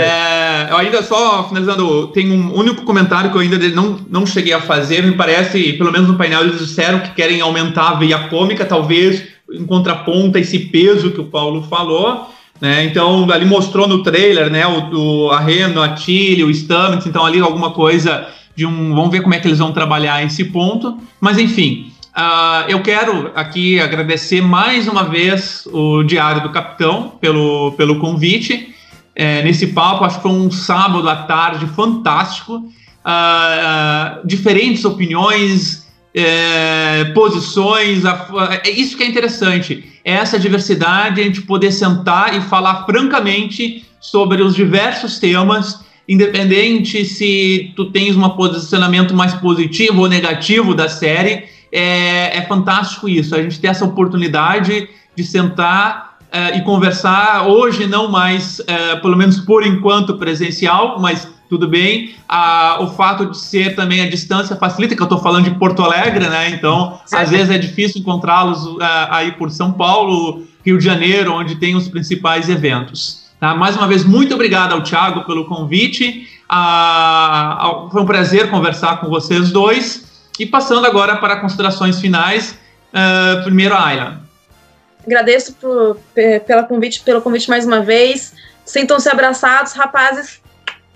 É, 0.00 0.66
eu 0.68 0.76
ainda 0.76 1.00
só 1.04 1.46
finalizando, 1.48 2.08
tem 2.08 2.32
um 2.32 2.52
único 2.52 2.82
comentário 2.82 3.30
que 3.30 3.36
eu 3.36 3.42
ainda 3.42 3.56
não, 3.68 4.00
não 4.10 4.26
cheguei 4.26 4.52
a 4.52 4.60
fazer. 4.60 5.04
Me 5.04 5.12
parece, 5.12 5.74
pelo 5.74 5.92
menos 5.92 6.08
no 6.08 6.16
painel, 6.16 6.40
eles 6.40 6.58
disseram 6.58 6.98
que 6.98 7.14
querem 7.14 7.40
aumentar 7.40 7.90
a 7.90 7.94
veia 7.94 8.26
cômica, 8.26 8.64
talvez 8.64 9.22
em 9.52 9.64
contraponto 9.64 10.36
a 10.36 10.40
esse 10.40 10.58
peso 10.58 11.12
que 11.12 11.20
o 11.20 11.26
Paulo 11.26 11.62
falou. 11.62 12.28
Né? 12.60 12.82
Então, 12.86 13.30
ali 13.30 13.44
mostrou 13.44 13.86
no 13.86 14.02
trailer, 14.02 14.50
né, 14.50 14.66
o, 14.66 15.26
o 15.26 15.30
a 15.30 15.38
Reno, 15.38 15.80
a 15.80 15.90
Tilly, 15.90 16.42
o 16.42 16.52
Stamets, 16.52 17.06
então 17.06 17.24
ali 17.24 17.38
alguma 17.38 17.70
coisa 17.70 18.26
de 18.56 18.66
um. 18.66 18.96
Vamos 18.96 19.12
ver 19.12 19.20
como 19.20 19.34
é 19.34 19.38
que 19.38 19.46
eles 19.46 19.60
vão 19.60 19.70
trabalhar 19.70 20.24
esse 20.24 20.46
ponto. 20.46 20.98
Mas 21.20 21.38
enfim. 21.38 21.92
Uh, 22.18 22.68
eu 22.68 22.82
quero 22.82 23.30
aqui 23.32 23.78
agradecer 23.78 24.40
mais 24.40 24.88
uma 24.88 25.04
vez 25.04 25.64
o 25.66 26.02
Diário 26.02 26.42
do 26.42 26.50
Capitão 26.50 27.12
pelo, 27.20 27.70
pelo 27.76 28.00
convite 28.00 28.74
é, 29.14 29.40
nesse 29.44 29.68
papo. 29.68 30.04
Acho 30.04 30.16
que 30.16 30.22
foi 30.22 30.32
um 30.32 30.50
sábado 30.50 31.08
à 31.08 31.14
tarde 31.14 31.64
fantástico. 31.68 32.56
Uh, 32.56 32.64
uh, 33.06 34.26
diferentes 34.26 34.84
opiniões, 34.84 35.86
é, 36.12 37.04
posições. 37.14 38.02
É 38.64 38.68
isso 38.68 38.96
que 38.96 39.04
é 39.04 39.06
interessante. 39.06 39.84
É 40.04 40.14
essa 40.14 40.40
diversidade, 40.40 41.20
a 41.20 41.24
gente 41.24 41.42
poder 41.42 41.70
sentar 41.70 42.36
e 42.36 42.40
falar 42.40 42.84
francamente 42.84 43.86
sobre 44.00 44.42
os 44.42 44.56
diversos 44.56 45.20
temas 45.20 45.86
independente 46.08 47.04
se 47.04 47.70
tu 47.76 47.90
tens 47.90 48.16
um 48.16 48.28
posicionamento 48.30 49.14
mais 49.14 49.34
positivo 49.34 50.00
ou 50.00 50.08
negativo 50.08 50.74
da 50.74 50.88
série, 50.88 51.44
é, 51.72 52.38
é 52.38 52.42
fantástico 52.42 53.08
isso. 53.08 53.34
A 53.34 53.42
gente 53.42 53.60
ter 53.60 53.68
essa 53.68 53.84
oportunidade 53.84 54.88
de 55.14 55.24
sentar 55.24 56.18
uh, 56.32 56.56
e 56.56 56.62
conversar 56.62 57.46
hoje 57.46 57.86
não 57.86 58.10
mais, 58.10 58.60
uh, 58.60 59.00
pelo 59.00 59.16
menos 59.16 59.40
por 59.40 59.66
enquanto 59.66 60.16
presencial, 60.16 60.98
mas 61.00 61.28
tudo 61.48 61.66
bem. 61.66 62.14
Ah, 62.28 62.78
o 62.80 62.88
fato 62.88 63.26
de 63.26 63.38
ser 63.38 63.74
também 63.74 64.02
a 64.02 64.08
distância 64.08 64.54
facilita, 64.54 64.94
que 64.94 65.00
eu 65.00 65.04
estou 65.04 65.18
falando 65.18 65.44
de 65.44 65.50
Porto 65.52 65.82
Alegre, 65.82 66.28
né? 66.28 66.50
Então, 66.50 67.00
às 67.10 67.30
vezes 67.30 67.50
é 67.50 67.58
difícil 67.58 68.00
encontrá-los 68.00 68.76
ah, 68.80 69.08
aí 69.12 69.32
por 69.32 69.50
São 69.50 69.72
Paulo, 69.72 70.42
Rio 70.64 70.78
de 70.78 70.84
Janeiro, 70.84 71.32
onde 71.32 71.56
tem 71.56 71.74
os 71.74 71.88
principais 71.88 72.48
eventos. 72.48 73.26
Tá? 73.40 73.54
Mais 73.54 73.76
uma 73.76 73.86
vez, 73.86 74.04
muito 74.04 74.34
obrigado 74.34 74.72
ao 74.72 74.82
Thiago 74.82 75.24
pelo 75.24 75.46
convite. 75.46 76.28
Ah, 76.48 77.86
foi 77.90 78.02
um 78.02 78.06
prazer 78.06 78.50
conversar 78.50 79.00
com 79.00 79.08
vocês 79.08 79.50
dois. 79.50 80.07
E 80.38 80.46
passando 80.46 80.86
agora 80.86 81.16
para 81.16 81.36
considerações 81.36 82.00
finais, 82.00 82.58
uh, 82.92 83.42
primeiro 83.42 83.74
a 83.74 83.86
Ayla. 83.86 84.20
Agradeço 85.04 85.54
por, 85.54 85.98
pela 86.46 86.62
convite, 86.62 87.00
pelo 87.00 87.22
convite 87.22 87.48
mais 87.48 87.66
uma 87.66 87.80
vez. 87.80 88.34
Sintam-se 88.64 89.08
abraçados, 89.08 89.72
rapazes. 89.72 90.40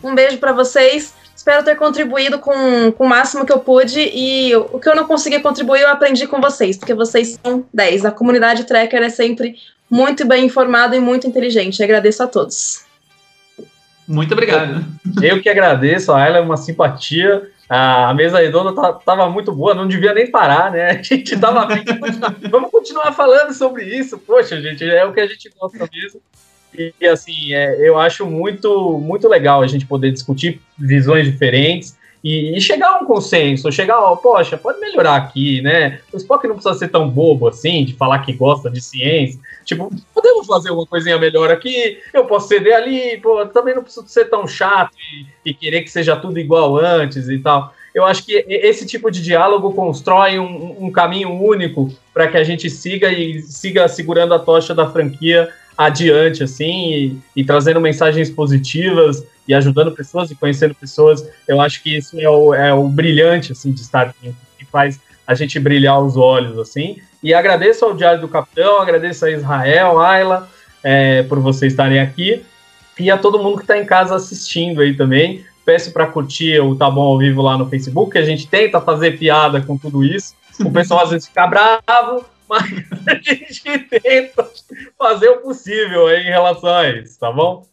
Um 0.05 0.15
beijo 0.15 0.39
para 0.39 0.53
vocês. 0.53 1.15
Espero 1.35 1.65
ter 1.65 1.75
contribuído 1.77 2.39
com, 2.39 2.93
com 2.93 3.05
o 3.05 3.09
máximo 3.09 3.45
que 3.45 3.53
eu 3.53 3.59
pude 3.59 3.99
e 3.99 4.55
o 4.55 4.79
que 4.79 4.89
eu 4.89 4.95
não 4.95 5.07
consegui 5.07 5.41
contribuir 5.41 5.81
eu 5.81 5.89
aprendi 5.89 6.27
com 6.27 6.41
vocês, 6.41 6.77
porque 6.77 6.95
vocês 6.95 7.39
são 7.43 7.65
10. 7.73 8.05
A 8.05 8.11
comunidade 8.11 8.65
Tracker 8.65 9.03
é 9.03 9.09
sempre 9.09 9.57
muito 9.91 10.27
bem 10.27 10.45
informada 10.45 10.95
e 10.95 11.01
muito 11.01 11.27
inteligente. 11.27 11.83
Agradeço 11.83 12.23
a 12.23 12.27
todos. 12.27 12.85
Muito 14.07 14.33
obrigado. 14.33 14.85
Eu 15.21 15.43
que 15.43 15.49
agradeço, 15.49 16.13
a 16.13 16.25
ela 16.25 16.39
é 16.39 16.41
uma 16.41 16.57
simpatia. 16.57 17.51
A 17.75 18.13
mesa 18.13 18.39
redonda 18.39 18.75
tá, 18.75 18.93
tava 18.93 19.31
muito 19.31 19.51
boa, 19.51 19.75
não 19.75 19.89
devia 19.89 20.13
nem 20.13 20.31
parar, 20.31 20.71
né? 20.71 20.91
A 21.01 21.03
gente 21.03 21.39
tava 21.39 21.67
Vamos 22.51 22.71
continuar 22.71 23.13
falando 23.13 23.55
sobre 23.55 23.85
isso. 23.85 24.19
Poxa, 24.19 24.61
gente, 24.61 24.85
é 24.85 25.03
o 25.07 25.13
que 25.15 25.21
a 25.21 25.27
gente 25.27 25.51
gosta 25.59 25.89
mesmo. 25.91 26.21
E 27.01 27.07
assim, 27.07 27.55
é, 27.55 27.89
eu 27.89 27.99
acho 27.99 28.27
muito, 28.27 28.99
muito 28.99 29.27
legal 29.27 29.63
a 29.63 29.67
gente 29.67 29.87
poder 29.87 30.11
discutir 30.11 30.61
visões 30.79 31.25
diferentes 31.25 31.97
e, 32.23 32.57
e 32.57 32.61
chegar 32.61 32.89
a 32.89 32.99
um 32.99 33.05
consenso, 33.05 33.71
chegar, 33.73 33.99
ó, 33.99 34.15
poxa, 34.17 34.57
pode 34.57 34.79
melhorar 34.79 35.17
aqui, 35.17 35.61
né? 35.61 36.01
O 36.13 36.17
Spock 36.17 36.47
não 36.47 36.55
precisa 36.55 36.79
ser 36.79 36.89
tão 36.89 37.09
bobo 37.09 37.49
assim, 37.49 37.85
de 37.85 37.95
falar 37.95 38.21
que 38.21 38.33
gosta 38.33 38.71
de 38.71 38.81
ciência. 38.81 39.41
Tipo, 39.65 39.91
podemos 40.15 40.47
fazer 40.47 40.71
uma 40.71 40.87
coisinha 40.87 41.19
melhor 41.19 41.51
aqui, 41.51 41.99
eu 42.13 42.25
posso 42.25 42.49
ceder 42.49 42.77
ali, 42.77 43.19
pô, 43.19 43.45
também 43.47 43.75
não 43.75 43.83
preciso 43.83 44.07
ser 44.07 44.27
tão 44.27 44.47
chato 44.47 44.93
e, 45.45 45.51
e 45.51 45.55
querer 45.55 45.83
que 45.83 45.91
seja 45.91 46.17
tudo 46.17 46.39
igual 46.39 46.77
antes 46.77 47.29
e 47.29 47.39
tal. 47.39 47.75
Eu 47.95 48.07
acho 48.07 48.25
que 48.25 48.33
esse 48.49 48.87
tipo 48.87 49.11
de 49.11 49.23
diálogo 49.23 49.75
constrói 49.75 50.39
um, 50.39 50.87
um 50.87 50.91
caminho 50.91 51.31
único 51.31 51.93
para 52.15 52.27
que 52.27 52.39
a 52.39 52.45
gente 52.45 52.71
siga 52.71 53.13
e 53.13 53.43
siga 53.43 53.87
segurando 53.89 54.33
a 54.33 54.39
tocha 54.39 54.75
da 54.75 54.89
franquia 54.89 55.49
adiante, 55.77 56.43
assim, 56.43 56.93
e, 56.93 57.19
e, 57.37 57.45
trazendo 57.45 57.81
mensagens 57.81 58.31
positivas 58.31 59.27
e 59.47 59.55
ajudando 59.55 59.93
pessoas 59.93 60.31
e 60.31 60.35
conhecendo 60.35 60.75
pessoas. 60.75 61.29
Eu 61.47 61.61
acho 61.61 61.83
que 61.83 61.97
isso 61.97 62.19
é 62.21 62.29
o, 62.29 62.55
é 62.55 62.73
o 62.73 62.89
brilhante, 62.89 63.53
assim, 63.53 63.73
de 63.73 63.81
estar 63.81 64.09
aqui, 64.09 64.35
que 64.59 64.65
faz 64.65 65.01
a 65.27 65.35
gente 65.35 65.59
brilhar 65.59 66.01
os 66.01 66.17
olhos, 66.17 66.59
assim. 66.59 66.97
E 67.23 67.33
agradeço 67.33 67.85
ao 67.85 67.95
Diário 67.95 68.21
do 68.21 68.29
Capitão, 68.29 68.81
agradeço 68.81 69.25
a 69.25 69.31
Israel, 69.31 70.01
Ayla, 70.01 70.49
é, 70.83 71.23
por 71.25 71.39
vocês 71.39 71.73
estarem 71.73 72.01
aqui, 72.01 72.45
e 72.99 73.11
a 73.11 73.17
todo 73.17 73.39
mundo 73.39 73.57
que 73.57 73.63
está 73.63 73.79
em 73.79 73.87
casa 73.87 74.17
assistindo 74.17 74.81
aí 74.81 74.95
também. 74.95 75.45
Peço 75.65 75.93
para 75.93 76.09
curtir 76.09 76.61
o 76.61 76.75
Tá 76.75 76.91
Bom 76.91 77.03
ao 77.03 77.19
Vivo 77.19 77.41
lá 77.41 77.57
no 77.57 77.69
Facebook, 77.69 78.11
que 78.11 78.19
a 78.19 78.25
gente 78.25 78.49
tenta 78.49 78.81
fazer 78.81 79.17
piada 79.17 79.61
com 79.61 79.79
tudo 79.79 80.03
isso. 80.03 80.35
O 80.61 80.71
pessoal 80.71 81.05
às 81.05 81.11
vezes 81.11 81.29
fica 81.29 81.47
bravo, 81.47 82.25
mas 82.49 82.65
a 83.07 83.15
gente 83.15 83.79
tenta 83.89 84.51
fazer 84.99 85.29
o 85.29 85.37
possível 85.39 86.09
aí 86.09 86.23
em 86.23 86.31
relação 86.31 86.75
a 86.75 86.89
isso, 86.91 87.19
tá 87.19 87.31
bom? 87.31 87.65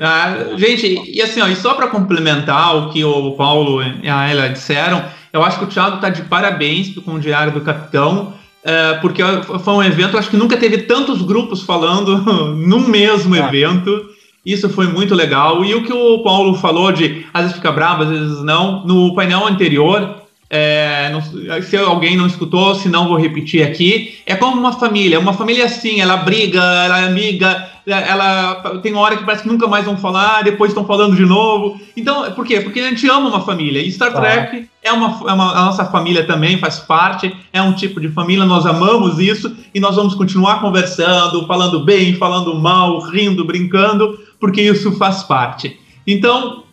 Ah, 0.00 0.56
gente, 0.56 1.02
e 1.12 1.20
assim, 1.20 1.40
ó, 1.40 1.48
e 1.48 1.56
só 1.56 1.74
para 1.74 1.88
complementar 1.88 2.76
o 2.76 2.90
que 2.90 3.04
o 3.04 3.32
Paulo 3.32 3.82
e 3.82 4.08
a 4.08 4.30
Ela 4.30 4.48
disseram, 4.48 5.04
eu 5.32 5.42
acho 5.42 5.58
que 5.58 5.64
o 5.64 5.68
Thiago 5.68 5.96
está 5.96 6.08
de 6.08 6.22
parabéns 6.22 6.94
com 6.98 7.14
o 7.14 7.20
Diário 7.20 7.52
do 7.52 7.60
Capitão, 7.60 8.34
é, 8.64 8.94
porque 8.94 9.22
foi 9.64 9.74
um 9.74 9.82
evento, 9.82 10.16
acho 10.16 10.30
que 10.30 10.36
nunca 10.36 10.56
teve 10.56 10.78
tantos 10.78 11.22
grupos 11.22 11.62
falando 11.62 12.18
num 12.54 12.86
mesmo 12.88 13.34
ah. 13.34 13.38
evento. 13.38 14.06
Isso 14.46 14.68
foi 14.68 14.86
muito 14.86 15.14
legal. 15.14 15.64
E 15.64 15.74
o 15.74 15.84
que 15.84 15.92
o 15.92 16.22
Paulo 16.22 16.54
falou 16.54 16.90
de 16.92 17.26
às 17.34 17.42
vezes 17.42 17.56
fica 17.56 17.72
bravo, 17.72 18.04
às 18.04 18.08
vezes 18.08 18.42
não, 18.42 18.86
no 18.86 19.14
painel 19.14 19.46
anterior, 19.46 20.22
é, 20.50 21.10
não, 21.10 21.20
se 21.62 21.76
alguém 21.76 22.16
não 22.16 22.26
escutou, 22.26 22.74
se 22.74 22.88
não 22.88 23.06
vou 23.06 23.18
repetir 23.18 23.62
aqui. 23.62 24.18
É 24.24 24.34
como 24.34 24.58
uma 24.58 24.72
família. 24.72 25.20
Uma 25.20 25.34
família 25.34 25.66
assim, 25.66 26.00
ela 26.00 26.16
briga, 26.16 26.60
ela 26.60 27.00
é 27.00 27.06
amiga, 27.06 27.68
ela 27.86 28.78
tem 28.82 28.92
uma 28.92 29.02
hora 29.02 29.16
que 29.16 29.24
parece 29.24 29.42
que 29.42 29.48
nunca 29.48 29.66
mais 29.66 29.84
vão 29.84 29.96
falar, 29.96 30.42
depois 30.42 30.70
estão 30.70 30.86
falando 30.86 31.16
de 31.16 31.26
novo. 31.26 31.78
Então, 31.94 32.30
por 32.32 32.46
quê? 32.46 32.60
Porque 32.60 32.80
a 32.80 32.88
gente 32.88 33.06
ama 33.08 33.28
uma 33.28 33.42
família. 33.42 33.82
E 33.82 33.92
Star 33.92 34.14
Trek 34.14 34.68
é, 34.82 34.92
uma, 34.92 35.20
é 35.28 35.32
uma, 35.32 35.52
a 35.52 35.64
nossa 35.66 35.84
família 35.84 36.26
também, 36.26 36.58
faz 36.58 36.78
parte, 36.78 37.34
é 37.52 37.60
um 37.60 37.74
tipo 37.74 38.00
de 38.00 38.08
família, 38.08 38.46
nós 38.46 38.64
amamos 38.64 39.18
isso 39.18 39.54
e 39.74 39.80
nós 39.80 39.96
vamos 39.96 40.14
continuar 40.14 40.60
conversando, 40.60 41.46
falando 41.46 41.84
bem, 41.84 42.14
falando 42.14 42.54
mal, 42.54 43.00
rindo, 43.00 43.44
brincando, 43.44 44.18
porque 44.40 44.62
isso 44.62 44.92
faz 44.92 45.22
parte. 45.22 45.78
Então, 46.06 46.64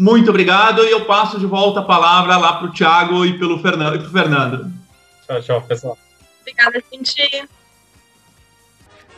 muito 0.00 0.30
obrigado 0.30 0.82
e 0.82 0.90
eu 0.90 1.04
passo 1.04 1.38
de 1.38 1.44
volta 1.44 1.80
a 1.80 1.82
palavra 1.82 2.38
lá 2.38 2.54
para 2.54 2.68
o 2.68 2.72
Thiago 2.72 3.22
e 3.26 3.38
pelo 3.38 3.58
Fernando, 3.58 3.96
e 3.96 3.98
pro 3.98 4.08
Fernando. 4.08 4.72
Tchau, 5.26 5.42
tchau, 5.42 5.62
pessoal. 5.62 5.98
Obrigada, 6.40 6.82
gente. 6.90 7.46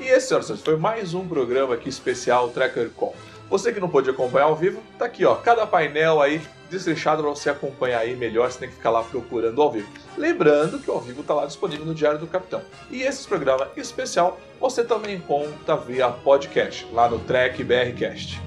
E 0.00 0.04
esse, 0.04 0.26
senhoras 0.26 0.60
foi 0.60 0.76
mais 0.76 1.14
um 1.14 1.24
programa 1.24 1.74
aqui 1.74 1.88
especial 1.88 2.48
TrackerCon. 2.48 3.14
Você 3.48 3.72
que 3.72 3.78
não 3.78 3.88
pôde 3.88 4.10
acompanhar 4.10 4.46
ao 4.46 4.56
vivo, 4.56 4.82
tá 4.98 5.04
aqui, 5.04 5.24
ó, 5.24 5.36
cada 5.36 5.64
painel 5.68 6.20
aí 6.20 6.42
desleixado 6.68 7.22
para 7.22 7.30
você 7.30 7.48
acompanhar 7.48 8.00
aí 8.00 8.16
melhor, 8.16 8.50
você 8.50 8.58
tem 8.58 8.68
que 8.68 8.74
ficar 8.74 8.90
lá 8.90 9.04
procurando 9.04 9.62
ao 9.62 9.70
vivo. 9.70 9.88
Lembrando 10.18 10.80
que 10.80 10.90
o 10.90 10.94
ao 10.94 11.00
vivo 11.00 11.22
tá 11.22 11.32
lá 11.32 11.46
disponível 11.46 11.86
no 11.86 11.94
Diário 11.94 12.18
do 12.18 12.26
Capitão. 12.26 12.60
E 12.90 13.02
esse 13.02 13.28
programa 13.28 13.68
especial 13.76 14.40
você 14.58 14.82
também 14.82 15.14
encontra 15.14 15.76
via 15.76 16.08
podcast, 16.08 16.88
lá 16.92 17.08
no 17.08 17.20
Trek 17.20 17.62
BRcast. 17.62 18.40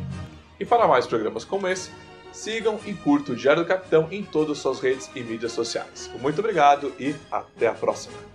E 0.60 0.66
para 0.66 0.86
mais 0.86 1.08
programas 1.08 1.46
como 1.46 1.68
esse, 1.68 1.92
sigam 2.36 2.80
e 2.86 2.94
curtam 2.94 3.34
o 3.34 3.38
Diário 3.38 3.64
do 3.64 3.68
Capitão 3.68 4.08
em 4.12 4.24
todas 4.24 4.58
as 4.58 4.58
suas 4.60 4.80
redes 4.80 5.10
e 5.16 5.22
mídias 5.22 5.54
sociais. 5.54 6.10
Muito 6.22 6.40
obrigado 6.40 6.94
e 7.00 7.16
até 7.32 7.68
a 7.68 7.74
próxima! 7.74 8.35